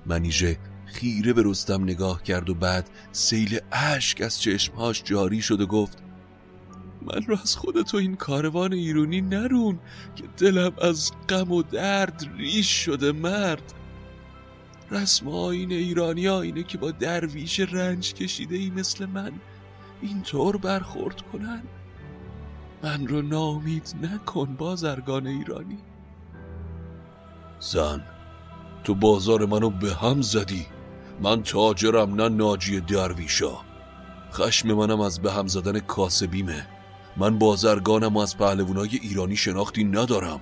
منیژه 0.05 0.57
خیره 0.85 1.33
به 1.33 1.43
رستم 1.45 1.83
نگاه 1.83 2.23
کرد 2.23 2.49
و 2.49 2.53
بعد 2.53 2.89
سیل 3.11 3.59
اشک 3.71 4.21
از 4.21 4.41
چشمهاش 4.41 5.03
جاری 5.03 5.41
شد 5.41 5.61
و 5.61 5.65
گفت 5.65 5.97
من 7.01 7.21
رو 7.27 7.37
از 7.41 7.55
خودتو 7.55 7.97
این 7.97 8.15
کاروان 8.15 8.73
ایرونی 8.73 9.21
نرون 9.21 9.79
که 10.15 10.23
دلم 10.37 10.71
از 10.81 11.11
غم 11.29 11.51
و 11.51 11.63
درد 11.63 12.29
ریش 12.37 12.85
شده 12.85 13.11
مرد. 13.11 13.73
رسم 14.91 15.27
آین 15.27 15.71
ایرانی 15.71 16.27
اینه 16.27 16.63
که 16.63 16.77
با 16.77 16.91
درویش 16.91 17.59
رنج 17.59 18.13
کشیده 18.13 18.55
ای 18.55 18.69
مثل 18.69 19.05
من 19.05 19.31
اینطور 20.01 20.57
برخورد 20.57 21.21
کنن. 21.21 21.63
من 22.83 23.07
رو 23.07 23.21
نامید 23.21 23.95
نکن 24.01 24.55
بازرگان 24.55 25.27
ایرانی. 25.27 25.77
زن 27.59 28.03
تو 28.83 28.95
بازار 28.95 29.45
منو 29.45 29.69
به 29.69 29.93
هم 29.93 30.21
زدی. 30.21 30.65
من 31.21 31.43
تاجرم 31.43 32.15
نه 32.15 32.29
ناجی 32.29 32.79
درویشا. 32.79 33.57
خشم 34.31 34.73
منم 34.73 35.01
از 35.01 35.21
به 35.21 35.31
هم 35.33 35.47
زدن 35.47 35.79
کاسبیمه. 35.79 36.67
من 37.17 37.39
بازرگانم 37.39 38.17
و 38.17 38.19
از 38.19 38.37
پهلوانای 38.37 38.99
ایرانی 39.01 39.35
شناختی 39.35 39.83
ندارم. 39.83 40.41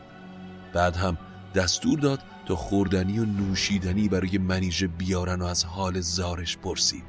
بعد 0.73 0.95
هم 0.95 1.17
دستور 1.55 1.99
داد 1.99 2.19
تا 2.45 2.55
خوردنی 2.55 3.19
و 3.19 3.25
نوشیدنی 3.25 4.09
برای 4.09 4.37
منیژه 4.37 4.87
بیارن 4.87 5.41
و 5.41 5.45
از 5.45 5.63
حال 5.65 5.99
زارش 5.99 6.57
پرسید. 6.57 7.03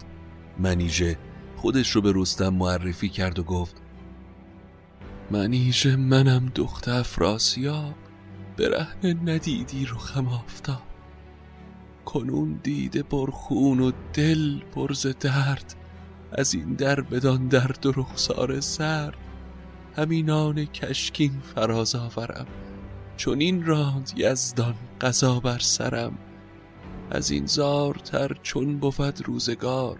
منیژه 0.58 1.18
خودش 1.56 1.90
رو 1.90 2.00
به 2.00 2.12
رستم 2.14 2.54
معرفی 2.54 3.08
کرد 3.08 3.38
و 3.38 3.42
گفت 3.42 3.76
منیژه 5.30 5.96
منم 5.96 6.52
دختر 6.54 7.00
افراسیاب 7.00 7.94
برهنه 8.58 9.14
ندیدی 9.24 9.86
رخم 9.86 10.28
آفتاب. 10.28 10.82
کنون 12.04 12.60
دیده 12.62 13.04
خون 13.30 13.80
و 13.80 13.92
دل 14.12 14.58
پرز 14.58 15.06
درد 15.06 15.74
از 16.32 16.54
این 16.54 16.74
در 16.74 17.00
بدان 17.00 17.48
درد 17.48 17.86
و 17.86 17.92
رخسار 17.92 18.60
سرد. 18.60 19.16
همینان 19.96 20.64
کشکین 20.64 21.40
فراز 21.54 21.94
آورم 21.94 22.46
چون 23.16 23.40
این 23.40 23.66
راند 23.66 24.12
یزدان 24.16 24.74
قضا 25.00 25.40
بر 25.40 25.58
سرم. 25.58 26.18
از 27.10 27.30
این 27.30 27.46
زارتر 27.46 28.36
چون 28.42 28.78
بود 28.78 29.26
روزگار 29.26 29.98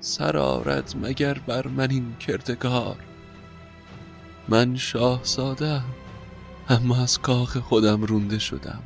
سرارت 0.00 0.96
مگر 0.96 1.34
بر 1.34 1.66
من 1.66 1.90
این 1.90 2.16
کردگار. 2.16 3.07
من 4.48 4.76
شاه 4.76 5.20
سادم 5.22 5.84
اما 6.68 6.96
از 6.96 7.18
کاخ 7.18 7.56
خودم 7.56 8.02
رونده 8.02 8.38
شدم. 8.38 8.82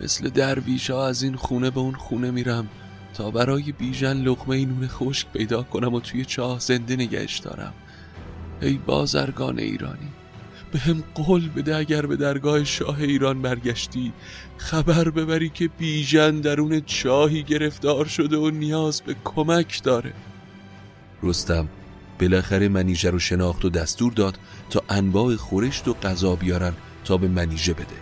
مثل 0.00 0.28
درویشا 0.28 1.06
از 1.06 1.22
این 1.22 1.36
خونه 1.36 1.70
به 1.70 1.80
اون 1.80 1.94
خونه 1.94 2.30
میرم 2.30 2.68
تا 3.14 3.30
برای 3.30 3.72
بیژن 3.72 4.16
لقمه 4.16 4.66
نون 4.66 4.88
خشک 4.88 5.26
پیدا 5.32 5.62
کنم 5.62 5.94
و 5.94 6.00
توی 6.00 6.24
چاه 6.24 6.58
زنده 6.58 6.96
نگهش 6.96 7.38
دارم. 7.38 7.72
ای 8.62 8.78
بازرگان 8.86 9.58
ایرانی 9.58 10.08
به 10.72 10.78
هم 10.78 11.04
قول 11.14 11.48
بده 11.48 11.76
اگر 11.76 12.06
به 12.06 12.16
درگاه 12.16 12.64
شاه 12.64 13.00
ایران 13.00 13.42
برگشتی 13.42 14.12
خبر 14.56 15.10
ببری 15.10 15.48
که 15.48 15.68
بیژن 15.68 16.40
درون 16.40 16.80
چاهی 16.80 17.42
گرفتار 17.42 18.04
شده 18.04 18.36
و 18.36 18.50
نیاز 18.50 19.00
به 19.00 19.16
کمک 19.24 19.82
داره. 19.82 20.12
رستم 21.22 21.68
بالاخره 22.20 22.68
منیژه 22.68 23.10
رو 23.10 23.18
شناخت 23.18 23.64
و 23.64 23.70
دستور 23.70 24.12
داد 24.12 24.38
تا 24.70 24.82
انواع 24.88 25.36
خورشت 25.36 25.88
و 25.88 25.94
غذا 25.94 26.36
بیارن 26.36 26.72
تا 27.04 27.16
به 27.16 27.28
منیژه 27.28 27.72
بده. 27.72 27.96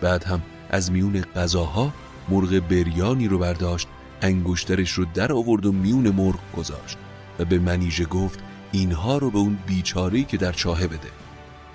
بعد 0.00 0.24
هم 0.24 0.42
از 0.70 0.92
میون 0.92 1.20
غذاها 1.20 1.92
مرغ 2.28 2.62
بریانی 2.68 3.28
رو 3.28 3.38
برداشت 3.38 3.88
انگشترش 4.22 4.92
رو 4.92 5.04
در 5.14 5.32
آورد 5.32 5.66
و 5.66 5.72
میون 5.72 6.10
مرغ 6.10 6.38
گذاشت 6.56 6.98
و 7.38 7.44
به 7.44 7.58
منیژه 7.58 8.04
گفت 8.04 8.38
اینها 8.72 9.18
رو 9.18 9.30
به 9.30 9.38
اون 9.38 9.58
بیچاری 9.66 10.24
که 10.24 10.36
در 10.36 10.52
چاهه 10.52 10.86
بده. 10.86 11.08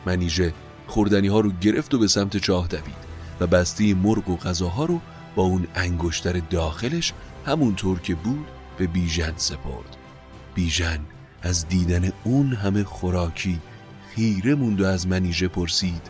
منیژه 0.06 0.54
خوردنی 0.88 1.28
ها 1.28 1.40
رو 1.40 1.52
گرفت 1.62 1.94
و 1.94 2.00
به 2.00 2.08
سمت 2.08 2.38
چاه 2.38 2.68
دوید 2.68 3.06
و 3.40 3.48
بسته 3.48 3.94
مرغ 3.94 4.30
و 4.30 4.38
غذاها 4.38 4.86
رو 4.86 5.02
با 5.36 5.44
اون 5.44 5.68
انگشتر 5.76 6.42
داخلش 6.50 7.14
همونطور 7.46 8.00
که 8.00 8.16
بود 8.16 8.46
به 8.78 8.88
بیژن 8.88 9.34
سپرد. 9.38 9.98
بیژن 10.56 11.00
از 11.46 11.68
دیدن 11.68 12.12
اون 12.24 12.54
همه 12.54 12.84
خوراکی 12.84 13.60
خیره 14.10 14.56
موند 14.56 14.82
و 14.82 14.86
از 14.86 15.08
منیژه 15.08 15.48
پرسید. 15.48 16.10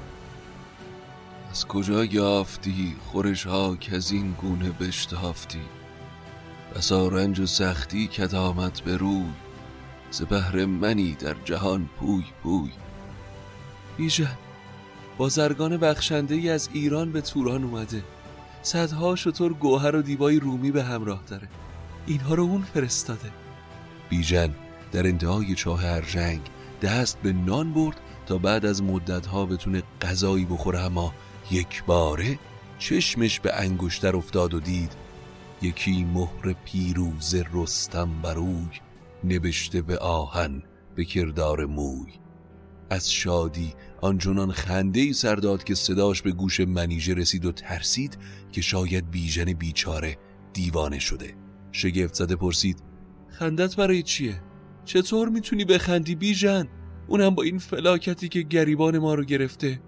از 1.51 1.65
کجا 1.65 2.05
یافتی 2.05 2.95
خورش 3.05 3.47
ها 3.47 3.75
که 3.75 3.95
از 3.95 4.11
این 4.11 4.31
گونه 4.31 4.69
بشتافتی؟ 4.69 5.61
بسا 6.75 7.07
رنج 7.07 7.39
و 7.39 7.45
سختی 7.45 8.07
که 8.07 8.27
آمد 8.27 8.81
به 8.85 8.97
روی 8.97 9.25
ز 10.11 10.21
منی 10.53 11.15
در 11.19 11.35
جهان 11.45 11.89
پوی 11.99 12.23
پوی. 12.43 12.71
بیژن 13.97 14.37
بازرگان 15.17 15.77
بخشنده 15.77 16.35
ای 16.35 16.49
از 16.49 16.69
ایران 16.73 17.11
به 17.11 17.21
توران 17.21 17.63
اومده. 17.63 18.03
صدها 18.61 19.15
شطور 19.15 19.53
گوهر 19.53 19.95
و 19.95 20.01
دیبای 20.01 20.39
رومی 20.39 20.71
به 20.71 20.83
همراه 20.83 21.23
داره. 21.27 21.47
اینها 22.07 22.33
رو 22.33 22.43
اون 22.43 22.61
فرستاده. 22.61 23.31
بیژن 24.09 24.55
در 24.95 25.07
انتهای 25.07 25.55
چاه 25.55 25.85
ارژنگ 25.85 26.41
دست 26.81 27.21
به 27.21 27.33
نان 27.33 27.73
برد 27.73 27.99
تا 28.25 28.37
بعد 28.37 28.65
از 28.65 28.83
مدتها 28.83 29.45
بتونه 29.45 29.83
غذایی 30.01 30.45
بخوره. 30.45 30.79
اما 30.79 31.13
یک 31.51 31.83
باره 31.83 32.39
چشمش 32.79 33.39
به 33.39 33.53
انگشتر 33.53 34.15
افتاد 34.15 34.53
و 34.53 34.59
دید 34.59 34.91
یکی 35.61 36.03
مهر 36.03 36.55
پیروز 36.65 37.35
رستم 37.53 38.21
بروی 38.21 38.79
نبشته 39.23 39.81
به 39.81 39.97
آهن 39.97 40.63
به 40.95 41.05
کردار 41.05 41.65
موی. 41.65 42.11
از 42.89 43.11
شادی 43.11 43.73
آنچنان 44.01 44.51
خنده 44.51 44.99
ای 44.99 45.13
سر 45.13 45.35
داد 45.35 45.63
که 45.63 45.75
صداش 45.75 46.21
به 46.21 46.31
گوش 46.31 46.59
منیژه 46.59 47.13
رسید 47.13 47.45
و 47.45 47.51
ترسید 47.51 48.17
که 48.51 48.61
شاید 48.61 49.11
بیژن 49.11 49.53
بیچاره 49.53 50.17
دیوانه 50.53 50.99
شده. 50.99 51.35
شگفت 51.71 52.13
زده 52.13 52.35
پرسید 52.35 52.83
خندت 53.27 53.75
برای 53.75 54.03
چیه؟ 54.03 54.41
چطور 54.85 55.29
می‌تونی 55.29 55.65
بخندی 55.65 56.15
بیژن؟ 56.15 56.67
اونم 57.07 57.35
با 57.35 57.43
این 57.43 57.57
فلاکتی 57.57 58.29
که 58.29 58.41
گریبان 58.41 58.97
ما 58.97 59.13
رو 59.13 59.23
گرفته. 59.23 59.81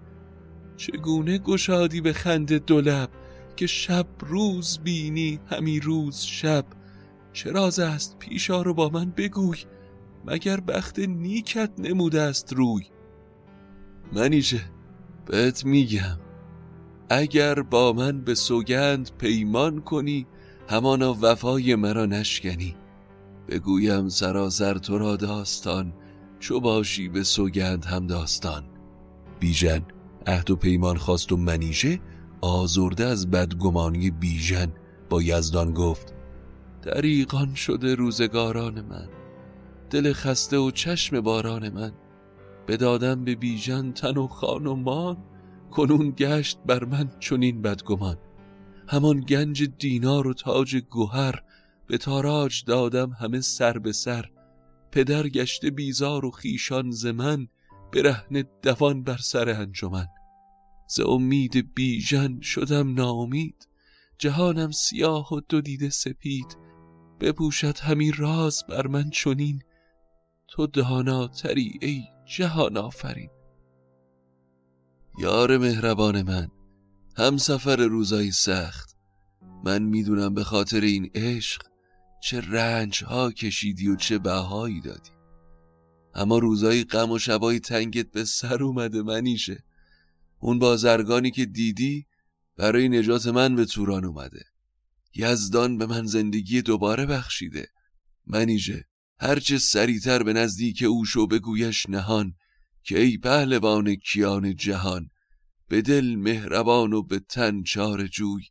چگونه 0.76 1.38
گشادی 1.38 2.00
به 2.00 2.12
خنده 2.12 2.58
دولب 2.58 3.10
که 3.56 3.66
شب 3.66 4.06
روز 4.20 4.78
بینی 4.78 5.40
همی 5.46 5.80
روز 5.80 6.20
شب؟ 6.20 6.64
چه 7.32 7.58
است 7.82 8.18
پیشا 8.18 8.62
رو 8.62 8.74
با 8.74 8.88
من 8.88 9.10
بگوی 9.16 9.58
مگر 10.26 10.60
بخت 10.60 10.98
نیکت 10.98 11.70
نموده 11.78 12.20
است 12.20 12.52
روی؟ 12.52 12.82
منیشه 14.12 14.60
بهت 15.26 15.64
میگم 15.64 16.18
اگر 17.10 17.62
با 17.62 17.92
من 17.92 18.20
به 18.20 18.34
سوگند 18.34 19.10
پیمان 19.18 19.80
کنی 19.80 20.26
همانا 20.68 21.16
وفای 21.20 21.74
مرا 21.74 22.06
نشکنی. 22.06 22.76
بگویم 23.48 24.08
سراسر 24.08 24.74
تو 24.74 24.98
را 24.98 25.16
داستان 25.16 25.92
چو 26.38 26.60
باشی 26.60 27.08
به 27.08 27.22
سوگند 27.22 27.84
هم 27.84 28.06
داستان. 28.06 28.64
بیژن 29.40 29.82
عهد 30.26 30.50
و 30.50 30.56
پیمان 30.56 30.96
خواست 30.96 31.32
و 31.32 31.36
منیژه 31.36 32.00
آزرده 32.40 33.04
از 33.04 33.30
بدگمانی 33.30 34.10
بیژن 34.10 34.72
با 35.10 35.22
یزدان 35.22 35.74
گفت 35.74 36.14
دریقان 36.82 37.54
شده 37.54 37.94
روزگاران 37.94 38.80
من. 38.80 39.08
دل 39.90 40.12
خسته 40.12 40.58
و 40.58 40.70
چشم 40.70 41.20
باران 41.20 41.68
من. 41.68 41.92
بدادم 42.68 43.24
به 43.24 43.34
بیژن 43.34 43.92
تن 43.92 44.16
و 44.16 44.26
خان 44.26 44.66
و 44.66 44.74
مان 44.74 45.16
کنون 45.70 46.14
گشت 46.16 46.58
بر 46.66 46.84
من 46.84 47.10
چنین 47.20 47.62
بدگمان. 47.62 48.16
همان 48.88 49.20
گنج 49.20 49.70
دینار 49.78 50.26
و 50.26 50.34
تاج 50.34 50.76
گوهر 50.76 51.42
به 51.88 51.98
تاراج 51.98 52.64
دادم 52.64 53.10
همه 53.10 53.40
سر 53.40 53.78
به 53.78 53.92
سر. 53.92 54.30
پدر 54.92 55.28
گشته 55.28 55.70
بیزار 55.70 56.24
و 56.24 56.30
خیشان 56.30 56.90
ز 56.90 57.06
من 57.06 57.48
برهن 57.92 58.44
دوان 58.62 59.02
بر 59.02 59.16
سر 59.16 59.48
انجمن. 59.48 60.06
ز 60.88 61.00
امید 61.00 61.74
بیژن 61.74 62.40
شدم 62.40 62.94
ناامید 62.94 63.68
جهانم 64.18 64.70
سیاه 64.70 65.34
و 65.34 65.40
دو 65.40 65.60
دیده 65.60 65.90
سپید. 65.90 66.56
بپوشد 67.20 67.78
همین 67.78 68.12
راز 68.12 68.64
بر 68.68 68.86
من 68.86 69.10
چنین 69.10 69.62
تو 70.48 70.66
داناتری 70.66 71.78
ای 71.82 72.02
جهان 72.36 72.76
آفرین. 72.76 73.30
یار 75.18 75.58
مهربان 75.58 76.22
من 76.22 76.48
هم 77.16 77.36
سفر 77.36 77.76
روزای 77.76 78.30
سخت. 78.30 78.96
من 79.64 79.82
می‌دونم 79.82 80.34
به 80.34 80.44
خاطر 80.44 80.80
این 80.80 81.10
عشق 81.14 81.62
چه 82.20 82.40
رنج 82.40 83.04
ها 83.04 83.32
کشیدی 83.32 83.88
و 83.88 83.96
چه 83.96 84.18
بهایی 84.18 84.80
دادی. 84.80 85.10
اما 86.14 86.38
روزای 86.38 86.84
غم 86.84 87.10
و 87.10 87.18
شبای 87.18 87.60
تنگت 87.60 88.10
به 88.10 88.24
سر 88.24 88.62
اومده 88.62 89.02
منیشه. 89.02 89.64
اون 90.38 90.58
بازرگانی 90.58 91.30
که 91.30 91.46
دیدی 91.46 92.06
برای 92.56 92.88
نجات 92.88 93.26
من 93.26 93.56
به 93.56 93.64
توران 93.64 94.04
اومده. 94.04 94.44
یزدان 95.14 95.78
به 95.78 95.86
من 95.86 96.06
زندگی 96.06 96.62
دوباره 96.62 97.06
بخشیده. 97.06 97.68
منیژه 98.26 98.84
هرچه 99.20 99.58
سریتر 99.58 100.22
به 100.22 100.32
نزدیک 100.32 100.82
او 100.82 101.04
شو 101.04 101.26
بگویش 101.26 101.88
نهان 101.88 102.34
که 102.82 102.98
ای 102.98 103.18
پهلوان 103.18 103.94
کیان 103.94 104.56
جهان 104.56 105.10
به 105.68 105.82
دل 105.82 106.14
مهربان 106.14 106.92
و 106.92 107.02
به 107.02 107.18
تن 107.18 107.62
چار 107.62 108.06
جوی. 108.06 108.44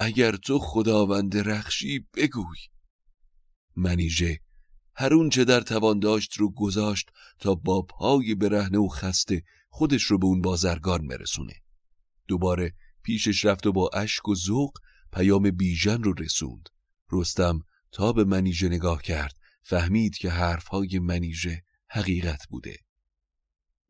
اگر 0.00 0.36
تو 0.36 0.58
خداوند 0.58 1.36
رخشی 1.36 2.06
بگوی. 2.14 2.58
منیژه. 3.80 4.40
هر 4.94 5.14
اون 5.14 5.30
چه 5.30 5.44
در 5.44 5.60
توان 5.60 5.98
داشت 5.98 6.32
رو 6.36 6.50
گذاشت 6.50 7.10
تا 7.38 7.54
با 7.54 7.82
پای 7.82 8.34
برهنه 8.34 8.78
و 8.78 8.88
خسته 8.88 9.42
خودش 9.70 10.02
رو 10.02 10.18
به 10.18 10.26
اون 10.26 10.40
بازرگان 10.40 11.08
برسونه. 11.08 11.54
دوباره 12.28 12.74
پیشش 13.02 13.44
رفت 13.44 13.66
و 13.66 13.72
با 13.72 13.90
اشک 13.94 14.28
و 14.28 14.34
ذوق 14.34 14.72
پیام 15.12 15.50
بیژن 15.50 16.02
رو 16.02 16.12
رسوند. 16.12 16.68
رستم 17.12 17.60
تا 17.92 18.12
به 18.12 18.24
منیژه 18.24 18.68
نگاه 18.68 19.02
کرد 19.02 19.36
فهمید 19.62 20.16
که 20.16 20.30
حرفهای 20.30 20.98
منیژه 20.98 21.62
حقیقت 21.88 22.46
بوده. 22.48 22.76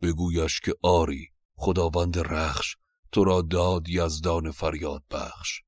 بگویش 0.03 0.61
که 0.61 0.75
آری 0.83 1.29
خداوند 1.55 2.19
رخش 2.19 2.77
تو 3.13 3.25
را 3.25 3.43
داد 3.43 3.89
یزدان 3.89 4.51
فریاد 4.51 5.05
بخش. 5.11 5.61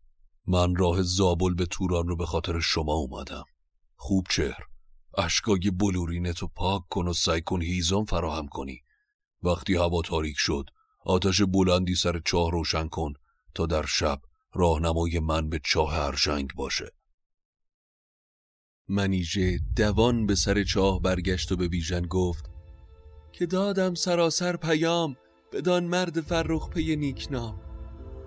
من 0.47 0.77
راه 0.77 1.03
زابل 1.03 1.55
به 1.55 1.67
توران 1.67 2.09
رو 2.09 2.17
به 2.17 2.27
خاطر 2.27 2.61
شما 2.61 2.93
اومدم. 2.93 3.45
خوب 4.05 4.27
چهر. 4.31 4.65
اشکای 5.19 5.71
بلورینتو 5.71 6.47
پاک 6.47 6.83
کن 6.91 7.09
و 7.09 7.13
سعی 7.13 7.41
کن 7.41 7.63
هیزم 7.63 8.05
فراهم 8.05 8.49
کنی. 8.49 8.83
وقتی 9.43 9.75
هوا 9.75 10.03
تاریک 10.03 10.37
شد 10.39 10.71
آتش 11.05 11.43
بلندی 11.43 11.95
سر 11.95 12.21
چاه 12.25 12.51
روشن 12.51 12.89
کن 12.89 13.13
تا 13.55 13.67
در 13.67 13.87
شب 13.87 14.21
راهنمای 14.55 15.19
من 15.19 15.49
به 15.49 15.61
چاه 15.65 15.99
ارژنگ 15.99 16.51
باشه. 16.57 16.93
منیژه 18.89 19.59
دوان 19.77 20.27
به 20.27 20.35
سر 20.35 20.65
چاه 20.65 21.03
برگشت 21.03 21.53
و 21.53 21.57
به 21.57 21.69
بیژن 21.69 22.07
گفت 22.07 22.51
که 23.33 23.47
دادم 23.47 23.95
سراسر 23.95 24.57
پیام 24.57 25.17
بدان 25.53 25.85
مرد 25.85 26.21
فرخ 26.21 26.69
پی 26.71 26.97
نیکنام. 26.97 27.61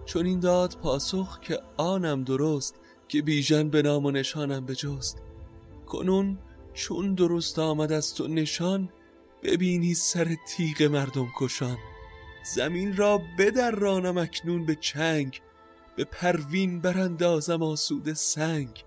چون 0.05 0.25
این 0.25 0.39
داد 0.39 0.77
پاسخ 0.77 1.39
که 1.39 1.59
آنم 1.77 2.23
درست 2.23 2.75
که 3.07 3.21
بیژن 3.21 3.69
به 3.69 3.81
نام 3.81 4.05
و 4.05 4.11
نشانم 4.11 4.65
بجست. 4.65 5.25
کنون 5.85 6.37
چون 6.73 7.13
درست 7.13 7.59
آمد 7.59 7.91
از 7.91 8.15
تو 8.15 8.27
نشان 8.27 8.89
ببینی 9.43 9.93
سر 9.93 10.35
تیغ 10.47 10.83
مردم 10.83 11.27
کشان. 11.39 11.77
زمین 12.55 12.97
را 12.97 13.21
بدر 13.39 13.71
رانم 13.71 14.17
اکنون 14.17 14.65
به 14.65 14.75
چنگ 14.75 15.41
به 15.95 16.03
پروین 16.03 16.81
براندازم 16.81 17.63
آسود 17.63 18.13
سنگ. 18.13 18.83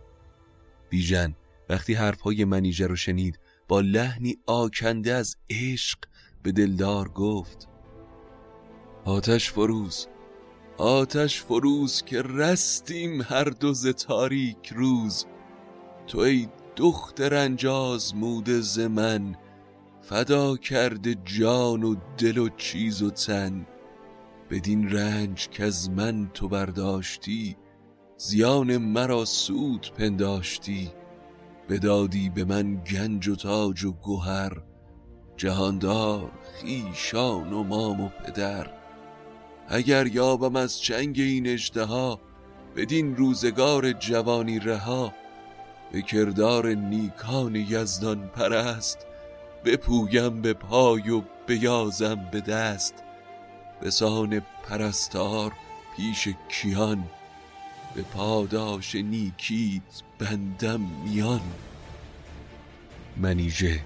بیژن 0.91 1.35
وقتی 1.69 1.95
حرفهای 1.95 2.45
منیژه 2.45 2.87
رو 2.87 2.97
شنید 2.97 3.39
با 3.69 3.81
لحنی 3.81 4.37
آکنده 4.47 5.15
از 5.15 5.37
عشق 5.51 5.99
به 6.43 6.53
دلدار 6.53 7.09
گفت 7.09 7.69
آتش 9.05 9.51
فروز 9.51 10.07
آتش 10.79 11.43
فروز 11.43 12.03
که 12.03 12.23
رستیم 12.23 13.23
هر 13.23 13.45
دو 13.45 13.73
ز 13.73 13.87
تاریک 13.87 14.73
روز. 14.75 15.27
تو 16.07 16.19
ای 16.19 16.49
دختر 16.79 17.35
انجاز 17.35 18.15
موده 18.15 18.61
ز 18.61 18.79
من 18.79 19.37
فدا 20.01 20.57
کرده 20.57 21.15
جان 21.25 21.83
و 21.83 21.97
دل 22.19 22.39
و 22.39 22.49
چیز 22.49 23.03
و 23.03 23.11
تن. 23.11 23.67
بدین 24.51 24.91
رنج 24.91 25.49
که 25.49 25.65
از 25.65 25.91
من 25.91 26.31
تو 26.35 26.49
برداشتی 26.49 27.57
زیان 28.17 28.77
مرا 28.77 29.25
سود 29.25 29.93
پنداشتی. 29.99 30.91
بدادی 31.69 32.31
به 32.31 32.45
من 32.45 32.85
گنج 32.85 33.29
و 33.29 33.37
تاج 33.37 33.85
و 33.85 33.93
گوهر 33.93 34.63
جهاندار 35.37 36.33
خیشان 36.55 37.53
و 37.53 37.63
مام 37.63 38.01
و 38.01 38.09
پدر. 38.09 38.71
اگر 39.69 40.07
یابم 40.07 40.57
از 40.57 40.81
چنگ 40.81 41.17
این 41.19 41.47
اجدها 41.47 42.21
بدین 42.77 43.17
روزگار 43.17 43.93
جوانی 43.93 44.59
رها 44.59 45.13
به 45.93 46.03
کردار 46.03 46.67
نیکان 46.67 47.55
یزدان 47.57 48.29
پرست 48.29 49.07
بپویم 49.65 50.43
به 50.43 50.53
پای 50.53 51.11
و 51.11 51.23
بیازم 51.47 52.29
به 52.33 52.41
دست. 52.41 52.95
به 53.81 53.91
سان 53.91 54.43
پرستار 54.69 55.53
پیش 55.97 56.29
کیان 56.49 57.05
به 57.95 58.03
پاداش 58.03 58.95
نیکیت 58.95 60.03
بندم 60.19 60.81
میان. 61.05 61.41
منیژه 63.17 63.81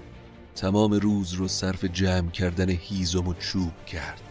تمام 0.55 0.93
روز 0.93 1.33
رو 1.33 1.47
صرف 1.47 1.85
جمع 1.85 2.29
کردن 2.29 2.69
هیزم 2.69 3.27
و 3.27 3.33
چوب 3.33 3.85
کرد 3.85 4.21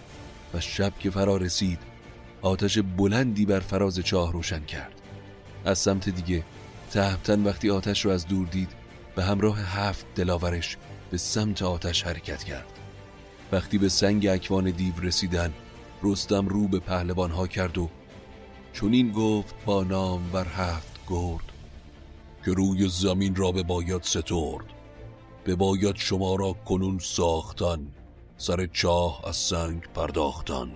و 0.55 0.61
شب 0.61 0.93
که 0.99 1.11
فرا 1.11 1.37
رسید 1.37 1.79
آتش 2.43 2.79
بلندی 2.79 3.47
بر 3.47 3.61
فراز 3.61 3.99
چاه 3.99 4.33
روشن 4.33 4.65
کرد. 4.65 4.93
از 5.65 5.79
سمت 5.79 6.09
دیگه 6.09 6.45
تهبتن 6.93 7.45
وقتی 7.45 7.71
آتش 7.71 8.05
رو 8.05 8.11
از 8.11 8.27
دور 8.27 8.47
دید 8.47 8.69
به 9.17 9.25
همراه 9.25 9.59
هفت 9.61 10.07
دلاورش 10.15 10.77
به 11.11 11.19
سمت 11.19 11.63
آتش 11.63 12.03
حرکت 12.03 12.45
کرد. 12.45 12.79
وقتی 13.53 13.79
به 13.79 13.89
سنگ 13.89 14.27
اکوان 14.27 14.71
دیو 14.71 14.95
رسیدن 15.03 15.53
رستم 16.03 16.49
رو 16.49 16.69
به 16.69 16.79
پهلوان 16.79 17.31
ها 17.31 17.47
کرد 17.47 17.79
و 17.79 17.89
چونین 18.73 19.13
گفت 19.13 19.55
با 19.65 19.85
نام 19.85 20.31
بر 20.33 20.47
هفت 20.47 21.01
گرد 21.09 21.53
که 22.45 22.53
روی 22.53 22.89
زمین 22.89 23.35
را 23.35 23.53
به 23.53 23.63
باید 23.63 24.03
سترد. 24.03 24.65
به 25.45 25.55
باید 25.55 25.97
شما 25.97 26.35
را 26.35 26.53
کنون 26.53 26.99
ساختن 26.99 27.87
سر 28.37 28.67
چاه 28.67 29.29
از 29.29 29.37
سنگ 29.37 29.83
پرداختن. 29.95 30.73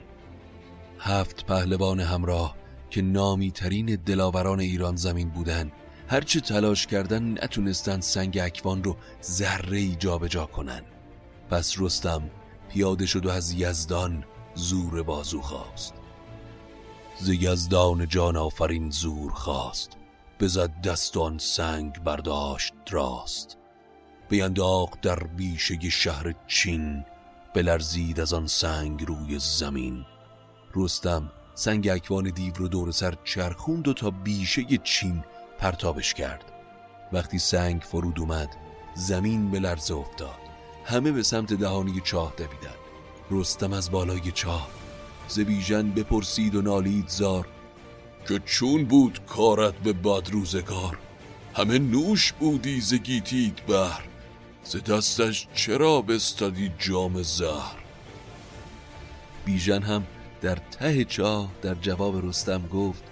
هفت 0.98 1.46
پهلوان 1.46 2.00
همراه 2.00 2.56
که 2.90 3.02
نامی 3.02 3.50
ترین 3.50 3.86
دلاوران 4.06 4.60
ایران 4.60 4.96
زمین 4.96 5.28
بودن 5.28 5.72
هرچه 6.08 6.40
تلاش 6.40 6.86
کردن 6.86 7.32
نتونستن 7.32 8.00
سنگ 8.00 8.38
اکوان 8.38 8.84
رو 8.84 8.96
ذره 9.22 9.78
ای 9.78 9.96
جابجا 9.96 10.46
کنن. 10.46 10.82
پس 11.50 11.74
رستم 11.78 12.30
پیاده 12.72 13.06
شد 13.06 13.26
و 13.26 13.30
از 13.30 13.52
یزدان 13.52 14.24
زور 14.54 15.02
بازو 15.02 15.40
خواست. 15.40 15.94
ز 17.20 17.28
یزدان 17.28 18.08
جان 18.08 18.36
آفرین 18.36 18.90
زور 18.90 19.32
خواست. 19.32 19.90
بزد 20.40 20.80
دستان 20.80 21.38
سنگ 21.38 22.02
برداشت 22.04 22.74
راست. 22.90 23.56
بینداخت 24.28 25.00
در 25.00 25.18
بیشه 25.18 25.90
شهر 25.90 26.34
چین 26.46 27.04
بلرزید 27.54 28.20
از 28.20 28.32
آن 28.32 28.46
سنگ 28.46 29.04
روی 29.04 29.38
زمین. 29.38 30.04
رستم 30.74 31.32
سنگ 31.54 31.88
اکوان 31.88 32.24
دیو 32.30 32.54
رو 32.54 32.68
دور 32.68 32.90
سر 32.90 33.14
چرخوند 33.24 33.88
و 33.88 33.92
تا 33.92 34.10
بیشه 34.10 34.64
چین 34.84 35.24
پرتابش 35.58 36.14
کرد. 36.14 36.52
وقتی 37.12 37.38
سنگ 37.38 37.82
فرود 37.82 38.20
اومد 38.20 38.56
زمین 38.94 39.50
به 39.50 39.58
لرزه 39.58 39.94
افتاد. 39.94 40.38
همه 40.84 41.12
به 41.12 41.22
سمت 41.22 41.52
دهانی 41.52 42.00
چاه 42.04 42.32
دویدن 42.36 42.76
رستم 43.30 43.72
از 43.72 43.90
بالای 43.90 44.32
چاه. 44.32 44.68
زبیژن 45.28 45.90
بپرسید 45.90 46.54
و 46.54 46.62
نالید 46.62 47.08
زار 47.08 47.46
که 48.28 48.38
چون 48.38 48.84
بود 48.84 49.20
کارت 49.26 49.74
به 49.74 49.92
بد 49.92 50.30
روزگار؟ 50.30 50.98
همه 51.54 51.78
نوش 51.78 52.32
بودی 52.32 52.80
ز 52.80 52.94
گیتیت 52.94 53.62
بر 53.62 54.04
ز 54.64 54.76
دستش 54.76 55.48
چرا 55.54 56.00
بستدی 56.00 56.72
جام 56.78 57.22
زهر؟ 57.22 57.76
بیژن 59.44 59.82
هم 59.82 60.06
در 60.42 60.56
ته 60.56 61.04
چاه 61.04 61.48
در 61.62 61.74
جواب 61.74 62.26
رستم 62.26 62.66
گفت 62.66 63.04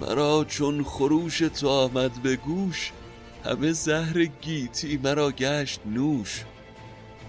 مرا 0.00 0.44
چون 0.48 0.84
خروش 0.84 1.38
تو 1.38 1.68
آمد 1.68 2.22
به 2.22 2.36
گوش 2.36 2.92
همه 3.44 3.72
زهر 3.72 4.24
گیتی 4.24 4.96
مرا 4.96 5.30
گشت 5.30 5.80
نوش. 5.86 6.44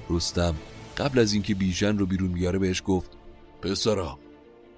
رستم 0.10 0.56
قبل 0.98 1.20
از 1.20 1.34
اینکه 1.34 1.56
بیژن 1.56 1.98
رو 1.98 2.06
بیرون 2.06 2.32
بیاره 2.32 2.60
بهش 2.60 2.84
گفت 2.86 3.12
پسرم 3.62 4.20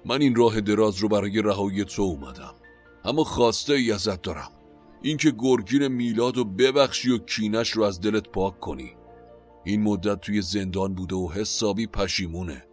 من 0.04 0.20
این 0.20 0.34
راه 0.34 0.60
دراز 0.60 0.96
رو 0.96 1.08
برای 1.08 1.42
رهایی 1.42 1.84
تو 1.84 2.02
اومدم 2.02 2.54
اما 3.04 3.24
خواسته 3.24 3.72
ای 3.72 3.92
ازت 3.92 4.22
دارم. 4.22 4.50
اینکه 5.02 5.32
گرگین 5.38 5.88
میلاد 5.88 6.36
رو 6.36 6.44
ببخشی 6.44 7.10
و 7.10 7.18
کینش 7.18 7.70
رو 7.70 7.82
از 7.82 8.00
دلت 8.00 8.28
پاک 8.28 8.60
کنی. 8.60 8.96
این 9.64 9.82
مدت 9.82 10.20
توی 10.20 10.42
زندان 10.42 10.94
بوده 10.94 11.14
و 11.16 11.32
حسابی 11.32 11.86
پشیمونه. 11.86 12.64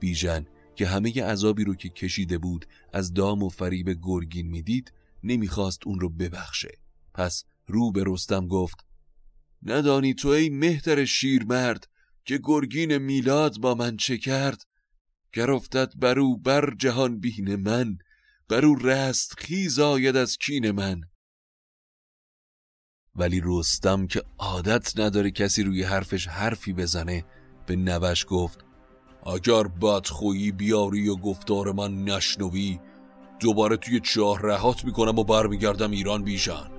بیژن 0.00 0.46
که 0.76 0.86
همه 0.86 1.24
عذابی 1.24 1.64
رو 1.64 1.74
که 1.74 1.88
کشیده 1.88 2.38
بود 2.38 2.66
از 2.92 3.14
دام 3.14 3.42
و 3.42 3.48
فریب 3.48 3.98
گرگین 4.02 4.46
می‌دید 4.46 4.92
نمی‌خواست 5.22 5.86
اون 5.86 6.00
رو 6.00 6.08
ببخشه. 6.08 6.78
پس 7.14 7.44
رو 7.66 7.92
به 7.92 8.04
رستم 8.06 8.46
گفت 8.46 8.84
ندانی 9.62 10.14
تو 10.14 10.28
ای 10.28 10.48
مهتر 10.48 11.04
شیرمرد 11.04 11.88
که 12.24 12.40
گرگین 12.42 12.98
میلاد 12.98 13.58
با 13.58 13.74
من 13.74 13.96
چه 13.96 14.18
کرد؟ 14.18 14.62
گر 15.32 15.50
افتد 15.50 15.92
برو 15.96 16.36
بر 16.36 16.74
جهان 16.78 17.20
بین 17.20 17.56
من 17.56 17.98
برو 18.48 18.74
رست 18.74 19.34
خیز 19.38 19.78
آید 19.78 20.16
از 20.16 20.36
کین 20.36 20.70
من. 20.70 21.00
ولی 23.16 23.40
رستم 23.44 24.06
که 24.06 24.22
عادت 24.38 24.98
نداره 24.98 25.30
کسی 25.30 25.62
روی 25.62 25.82
حرفش 25.82 26.28
حرفی 26.28 26.72
بزنه 26.72 27.24
به 27.66 27.76
نوش 27.76 28.26
گفت 28.28 28.63
اگر 29.26 29.62
بدخویی 29.62 30.52
بیاری 30.52 31.08
و 31.08 31.16
گفتار 31.16 31.72
من 31.72 32.04
نشنوی 32.04 32.80
دوباره 33.40 33.76
توی 33.76 34.00
چاه 34.00 34.38
رهات 34.42 34.84
می‌کنم 34.84 35.18
و 35.18 35.24
برمیگردم 35.24 35.90
ایران 35.90 36.22
بیژن. 36.22 36.70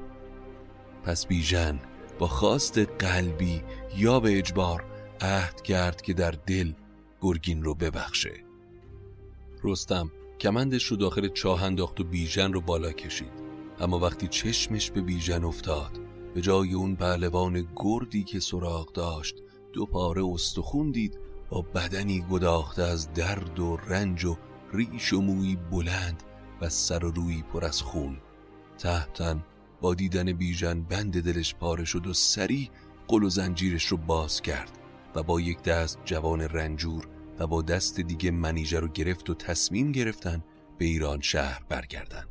پس 1.04 1.26
بیژن 1.26 1.80
با 2.20 2.28
خواست 2.28 2.78
قلبی 2.78 3.62
یا 3.98 4.20
به 4.20 4.38
اجبار 4.38 4.86
عهد 5.22 5.62
کرد 5.62 6.02
که 6.02 6.14
در 6.14 6.32
دل 6.32 6.74
گرگین 7.22 7.64
رو 7.64 7.76
ببخشه. 7.76 8.34
رستم 9.64 10.12
کمندش 10.40 10.84
رو 10.84 10.98
داخل 10.98 11.28
چاه 11.28 11.64
انداخت 11.64 12.00
و 12.00 12.04
بیژن 12.04 12.54
رو 12.54 12.62
بالا 12.62 12.92
کشید. 12.92 13.46
اما 13.80 14.00
وقتی 14.00 14.28
چشمش 14.28 14.92
به 14.92 15.02
بیژن 15.02 15.44
افتاد 15.44 16.00
به 16.36 16.42
جای 16.42 16.74
اون 16.74 16.96
پهلوان 16.96 17.68
گردی 17.76 18.24
که 18.24 18.40
سراغ 18.40 18.92
داشت 18.94 19.36
دو 19.74 19.86
پاره 19.86 20.26
استخون 20.26 20.92
دید 20.92 21.20
با 21.50 21.62
بدنی 21.62 22.26
گداخته 22.32 22.84
از 22.84 23.14
درد 23.14 23.60
و 23.60 23.78
رنج 23.88 24.26
و 24.26 24.38
ریش 24.74 25.14
و 25.14 25.22
موی 25.22 25.56
بلند 25.56 26.24
و 26.62 26.70
سر 26.70 27.06
و 27.06 27.12
روی 27.12 27.44
پر 27.54 27.66
از 27.66 27.82
خون 27.82 28.18
تحتن 28.78 29.44
با 29.82 29.94
دیدن 29.94 30.34
بیژن 30.34 30.82
بند 30.82 31.24
دلش 31.24 31.56
پاره 31.56 31.86
شد 31.86 32.08
و 32.08 32.14
سریع 32.14 32.70
قل 33.08 33.24
و 33.24 33.30
زنجیرش 33.30 33.86
رو 33.86 33.98
باز 33.98 34.42
کرد 34.42 34.72
و 35.16 35.24
با 35.24 35.42
یک 35.42 35.64
دست 35.64 36.00
جوان 36.06 36.42
رنجور 36.42 37.08
و 37.40 37.48
با 37.48 37.62
دست 37.62 38.00
دیگه 38.00 38.32
منیژه 38.32 38.80
رو 38.80 38.88
گرفت 38.88 39.30
و 39.30 39.34
تصمیم 39.34 39.92
گرفتن 39.92 40.44
به 40.78 40.86
ایران 40.86 41.22
شهر 41.22 41.62
برگردن 41.70 42.26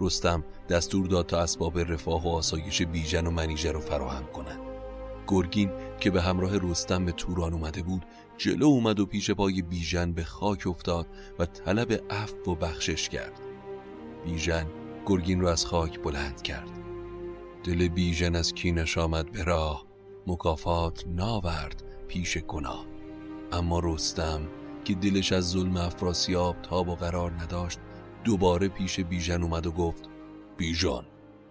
رستم 0.00 0.44
دستور 0.68 1.06
داد 1.06 1.26
تا 1.26 1.40
اسباب 1.40 1.78
رفاه 1.78 2.24
و 2.24 2.28
آسایش 2.28 2.82
بیژن 2.82 3.26
و 3.26 3.30
منیژه 3.30 3.72
رو 3.72 3.80
فراهم 3.80 4.26
کنند. 4.26 4.60
گرگین 5.28 5.70
که 6.02 6.10
به 6.10 6.22
همراه 6.22 6.58
رستم 6.58 7.04
به 7.04 7.12
توران 7.12 7.52
اومده 7.52 7.82
بود 7.82 8.06
جلو 8.38 8.66
اومد 8.66 9.00
و 9.00 9.06
پیش 9.06 9.30
پای 9.30 9.62
بیژن 9.62 10.12
به 10.12 10.24
خاک 10.24 10.66
افتاد 10.66 11.06
و 11.38 11.46
طلب 11.46 11.92
عفو 12.10 12.50
و 12.50 12.54
بخشش 12.54 13.08
کرد. 13.08 13.40
بیژن 14.24 14.66
گرگین 15.06 15.40
رو 15.40 15.48
از 15.48 15.66
خاک 15.66 16.02
بلند 16.02 16.42
کرد. 16.42 16.70
دل 17.64 17.88
بیژن 17.88 18.36
از 18.36 18.52
کینش 18.52 18.98
آمد 18.98 19.32
به 19.32 19.44
راه 19.44 19.86
مکافات 20.26 21.04
ناورد 21.06 21.82
پیش 22.08 22.38
گناه. 22.38 22.86
اما 23.52 23.80
رستم 23.84 24.40
که 24.84 24.94
دلش 24.94 25.32
از 25.32 25.50
ظلم 25.50 25.76
افراسیاب 25.76 26.56
تاب 26.62 26.88
و 26.88 26.94
قرار 26.94 27.30
نداشت 27.30 27.78
دوباره 28.24 28.68
پیش 28.68 29.00
بیژن 29.00 29.42
اومد 29.42 29.66
و 29.66 29.72
گفت 29.72 30.08
بیژن 30.56 31.02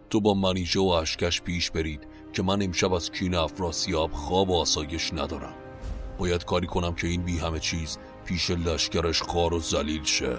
تو 0.09 0.21
با 0.21 0.33
منیژه 0.33 0.79
و 0.79 0.83
اشکش 0.83 1.41
پیش 1.41 1.71
برید. 1.71 2.07
که 2.33 2.43
من 2.43 2.61
امشب 2.61 2.93
از 2.93 3.11
کین 3.11 3.35
افراسیاب 3.35 4.11
خواب 4.11 4.49
و 4.49 4.59
آسایش 4.59 5.13
ندارم. 5.13 5.53
باید 6.17 6.45
کاری 6.45 6.67
کنم 6.67 6.95
که 6.95 7.07
این 7.07 7.21
بی 7.21 7.37
همه 7.37 7.59
چیز 7.59 7.97
پیش 8.25 8.51
لشکرش 8.51 9.21
خار 9.21 9.53
و 9.53 9.59
زلیل 9.59 10.03
شه. 10.03 10.37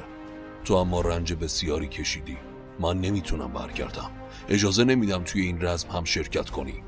تو 0.65 0.75
اما 0.75 1.01
رنج 1.01 1.33
بسیاری 1.33 1.89
کشیدی. 1.89 2.37
من 2.81 3.01
نمی‌تونم 3.01 3.53
برگردم. 3.53 4.11
اجازه 4.49 4.85
نمیدم 4.85 5.23
توی 5.25 5.43
این 5.43 5.63
رزم 5.63 5.89
هم 5.89 6.05
شرکت 6.05 6.51
کنی. 6.51 6.83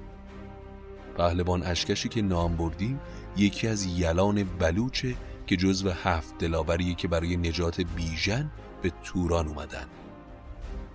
پهلوان 1.17 1.63
اشکشی 1.63 2.09
که 2.09 2.23
نام 2.23 2.57
بردیم 2.57 3.01
یکی 3.37 3.69
از 3.69 3.87
یلان 3.87 4.45
بلوچه 4.45 5.15
که 5.47 5.57
جزو 5.57 5.91
هفت 5.91 6.39
دلاوریه 6.39 6.95
که 6.95 7.09
برای 7.09 7.37
نجات 7.37 7.81
بیژن 7.81 8.51
به 8.83 8.93
توران 9.05 9.49
اومدن. 9.49 9.87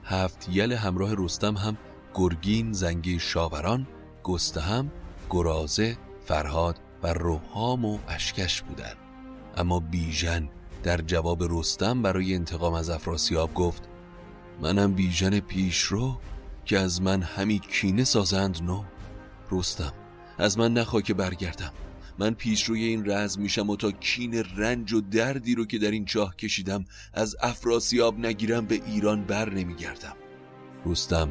هفت 0.03 0.49
یل 0.51 0.73
همراه 0.73 1.13
رستم 1.17 1.57
هم 1.57 1.77
گرگین 2.13 2.73
زنگی 2.73 3.19
شاوران 3.19 3.87
گستهم 4.23 4.91
گرازه 5.29 5.97
فرهاد 6.25 6.79
و 7.03 7.13
روحام 7.13 7.85
و 7.85 7.99
اشکش 8.07 8.61
بودن 8.61 8.93
اما 9.57 9.79
بیژن 9.79 10.49
در 10.83 10.97
جواب 10.97 11.43
رستم 11.43 12.01
برای 12.01 12.35
انتقام 12.35 12.73
از 12.73 12.89
افراسیاب 12.89 13.53
گفت 13.53 13.83
منم 14.61 14.93
بیژن 14.93 15.39
پیش 15.39 15.81
رو 15.81 16.19
که 16.65 16.79
از 16.79 17.01
من 17.01 17.21
همی 17.21 17.59
کینه 17.59 18.03
سازند 18.03 18.63
نو. 18.63 18.83
رستم 19.51 19.93
از 20.37 20.57
من 20.57 20.73
نخوا 20.73 21.01
که 21.01 21.13
برگردم. 21.13 21.71
من 22.19 22.33
پیش 22.33 22.63
روی 22.63 22.83
این 22.83 23.05
رز 23.05 23.39
میشم 23.39 23.69
و 23.69 23.75
تا 23.75 23.91
کین 23.91 24.43
رنج 24.57 24.93
و 24.93 25.01
دردی 25.01 25.55
رو 25.55 25.65
که 25.65 25.77
در 25.77 25.91
این 25.91 26.05
چاه 26.05 26.35
کشیدم 26.35 26.85
از 27.13 27.35
افراسیاب 27.41 28.19
نگیرم 28.19 28.65
به 28.65 28.81
ایران 28.85 29.23
بر 29.23 29.53
نمیگردم. 29.53 30.15
رستم 30.85 31.29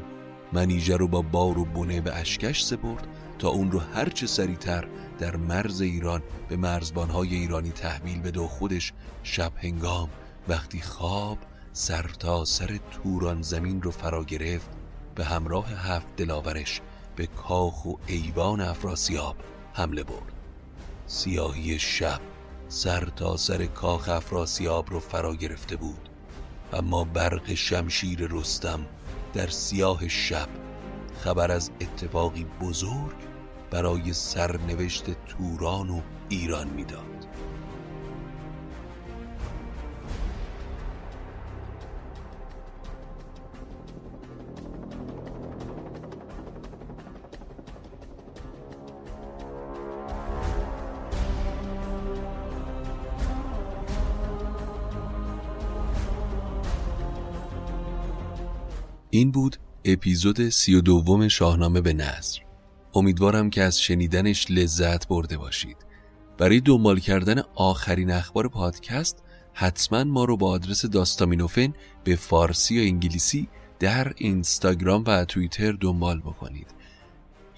منیژه 0.53 0.97
رو 0.97 1.09
با 1.09 1.23
بار 1.23 1.59
و 1.59 1.65
بونه 1.65 2.01
به 2.01 2.15
اشکش 2.15 2.65
سپرد 2.65 3.07
تا 3.39 3.49
اون 3.49 3.71
رو 3.71 3.79
هرچه 3.79 4.27
سریعتر 4.27 4.89
در 5.19 5.37
مرز 5.37 5.81
ایران 5.81 6.23
به 6.49 6.57
مرزبانهای 6.57 7.35
ایرانی 7.35 7.71
تحویل 7.71 8.21
بده 8.21 8.41
و 8.41 8.47
خودش 8.47 8.93
شب 9.23 9.53
هنگام 9.57 10.09
وقتی 10.49 10.81
خواب 10.81 11.39
سر 11.73 12.11
تا 12.19 12.45
سر 12.45 12.79
توران 12.91 13.43
زمین 13.43 13.83
رو 13.83 13.91
فرا 13.91 14.25
گرفت 14.25 14.71
به 15.15 15.25
همراه 15.25 15.71
هفت 15.71 16.17
دلاورش 16.17 16.81
به 17.17 17.27
کاخ 17.27 17.87
و 17.87 17.95
ایوان 18.07 18.61
افراسیاب 18.61 19.37
حمله 19.73 20.05
برد. 20.05 20.33
سیاهی 21.07 21.79
شب 21.79 22.21
سر 22.69 23.05
تا 23.05 23.37
سر 23.37 23.67
کاخ 23.67 24.09
افراسیاب 24.09 24.91
رو 24.91 25.01
فرا 25.01 25.35
گرفته 25.35 25.77
بود. 25.77 26.09
اما 26.73 27.05
برق 27.05 27.55
شمشیر 27.55 28.29
رستم 28.31 28.87
در 29.35 29.47
سیاه 29.47 30.09
شب. 30.09 30.49
خبر 31.25 31.53
از 31.53 31.71
اتفاقی 31.81 32.47
بزرگ 32.61 33.17
برای 33.71 34.13
سرنوشت 34.13 35.05
توران 35.27 35.91
و 35.91 36.01
ایران 36.29 36.69
می‌داد. 36.69 37.27
این 59.19 59.31
بود 59.31 59.57
اپیزود 59.85 60.49
سی 60.49 60.75
و 60.75 60.81
دوم 60.81 61.29
شاهنامه 61.29 61.81
به 61.81 61.93
نظر. 61.93 62.39
امیدوارم 62.95 63.51
که 63.51 63.63
از 63.63 63.81
شنیدنش 63.81 64.51
لذت 64.51 65.09
برده 65.09 65.39
باشید. 65.39 65.77
برای 66.39 66.61
دنبال 66.61 67.01
کردن 67.01 67.43
آخرین 67.55 68.11
اخبار 68.11 68.49
پادکست 68.49 69.23
حتما 69.53 70.05
ما 70.05 70.25
رو 70.25 70.37
با 70.37 70.51
آدرس 70.51 70.87
داستامینوفن 70.87 71.73
به 72.05 72.17
فارسی 72.17 72.79
و 72.79 72.83
انگلیسی 72.83 73.49
در 73.79 74.13
اینستاگرام 74.17 75.05
و 75.07 75.25
توییتر 75.25 75.73
دنبال 75.73 76.21
بکنید. 76.21 76.75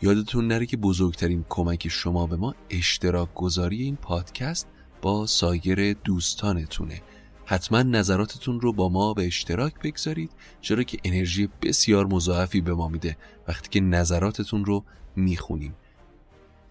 یادتون 0.02 0.48
نره 0.48 0.66
که 0.66 0.76
بزرگترین 0.76 1.44
کمک 1.48 1.88
شما 1.88 2.26
به 2.26 2.36
ما 2.36 2.54
اشتراک 2.70 3.34
گذاری 3.34 3.82
این 3.82 3.96
پادکست 3.96 4.68
با 5.02 5.26
سایر 5.26 5.92
دوستانتونه. 5.92 7.02
حتما 7.50 7.82
نظراتتون 7.82 8.60
رو 8.60 8.72
با 8.72 8.88
ما 8.88 9.14
به 9.14 9.26
اشتراک 9.26 9.74
بگذارید 9.82 10.30
چرا 10.60 10.82
که 10.82 10.98
انرژی 11.04 11.48
بسیار 11.62 12.06
مضاعفی 12.06 12.60
به 12.60 12.74
ما 12.74 12.88
میده 12.88 13.16
وقتی 13.48 13.68
که 13.68 13.80
نظراتتون 13.80 14.64
رو 14.64 14.84
می‌خونیم. 15.16 15.74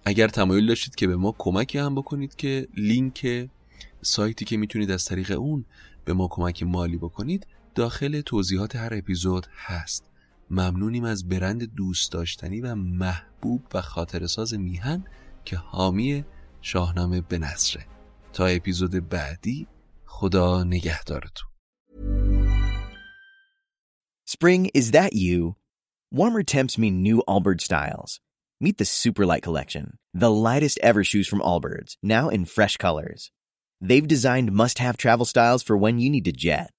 اگر 0.06 0.28
تمایل 0.28 0.68
داشتید 0.68 0.96
که 0.96 1.08
به 1.08 1.16
ما 1.16 1.36
کمک 1.38 1.76
هم 1.76 1.96
بکنید 1.96 2.36
که 2.36 2.68
لینک 2.78 3.50
سایتی 4.02 4.46
که 4.46 4.58
می‌تونید 4.58 4.92
از 4.92 5.06
طریق 5.06 5.32
اون 5.40 5.66
به 6.06 6.14
ما 6.14 6.28
کمک 6.28 6.64
مالی 6.64 6.98
بکنید 6.98 7.48
داخل 7.76 8.22
توضیحات 8.22 8.76
هر 8.76 8.94
اپیزود 8.94 9.48
هست. 9.66 10.04
ممنونیم 10.50 11.04
از 11.04 11.30
برند 11.30 11.76
دوست 11.76 12.12
داشتنی 12.12 12.62
و 12.62 12.76
محبوب 12.76 13.62
و 13.74 13.82
خاطر 13.82 14.28
ساز 14.28 14.54
میهن 14.54 15.04
که 15.46 15.58
حامی 15.58 16.26
شاهنامه 16.62 17.22
به 17.22 17.38
نصره 17.38 17.86
تا 18.34 18.46
اپیزود 18.46 19.10
بعدی 19.10 19.68
خدا 20.09 20.65
نگهدارتون 20.65 21.49
Spring 24.27 24.71
is 24.75 24.93
that 24.93 25.13
you? 25.13 25.57
Warmer 26.11 26.43
temps 26.43 26.79
mean 26.79 27.03
new 27.03 27.23
Allbirds 27.29 27.61
styles. 27.61 28.21
Meet 28.61 28.79
the 28.79 28.85
Superlight 28.85 29.43
Collection, 29.43 29.99
the 30.15 30.31
lightest 30.31 30.79
ever 30.83 31.05
shoes 31.05 31.29
from 31.29 31.41
Allbirds, 31.41 31.97
now 32.03 32.31
in 32.31 32.45
fresh 32.45 32.77
colors. 32.79 33.31
They've 33.81 34.09
designed 34.09 34.51
must 34.53 34.79
have 34.79 34.97
travel 34.97 35.27
styles 35.27 35.63
for 35.63 35.77
when 35.77 35.99
you 35.99 36.09
need 36.09 36.25
to 36.25 36.33
jet. 36.33 36.71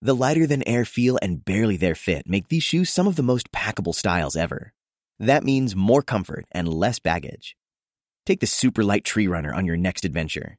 The 0.00 0.14
lighter 0.14 0.46
than 0.46 0.66
air 0.66 0.84
feel 0.84 1.18
and 1.20 1.44
barely 1.44 1.76
there 1.76 1.94
fit 1.94 2.26
make 2.26 2.48
these 2.48 2.62
shoes 2.62 2.88
some 2.88 3.06
of 3.06 3.16
the 3.16 3.22
most 3.22 3.52
packable 3.52 3.94
styles 3.94 4.36
ever. 4.36 4.72
That 5.18 5.44
means 5.44 5.76
more 5.76 6.02
comfort 6.02 6.46
and 6.52 6.66
less 6.66 6.98
baggage. 6.98 7.56
Take 8.24 8.40
the 8.40 8.46
Superlight 8.46 9.04
Tree 9.04 9.26
Runner 9.26 9.52
on 9.54 9.66
your 9.66 9.76
next 9.76 10.04
adventure. 10.04 10.58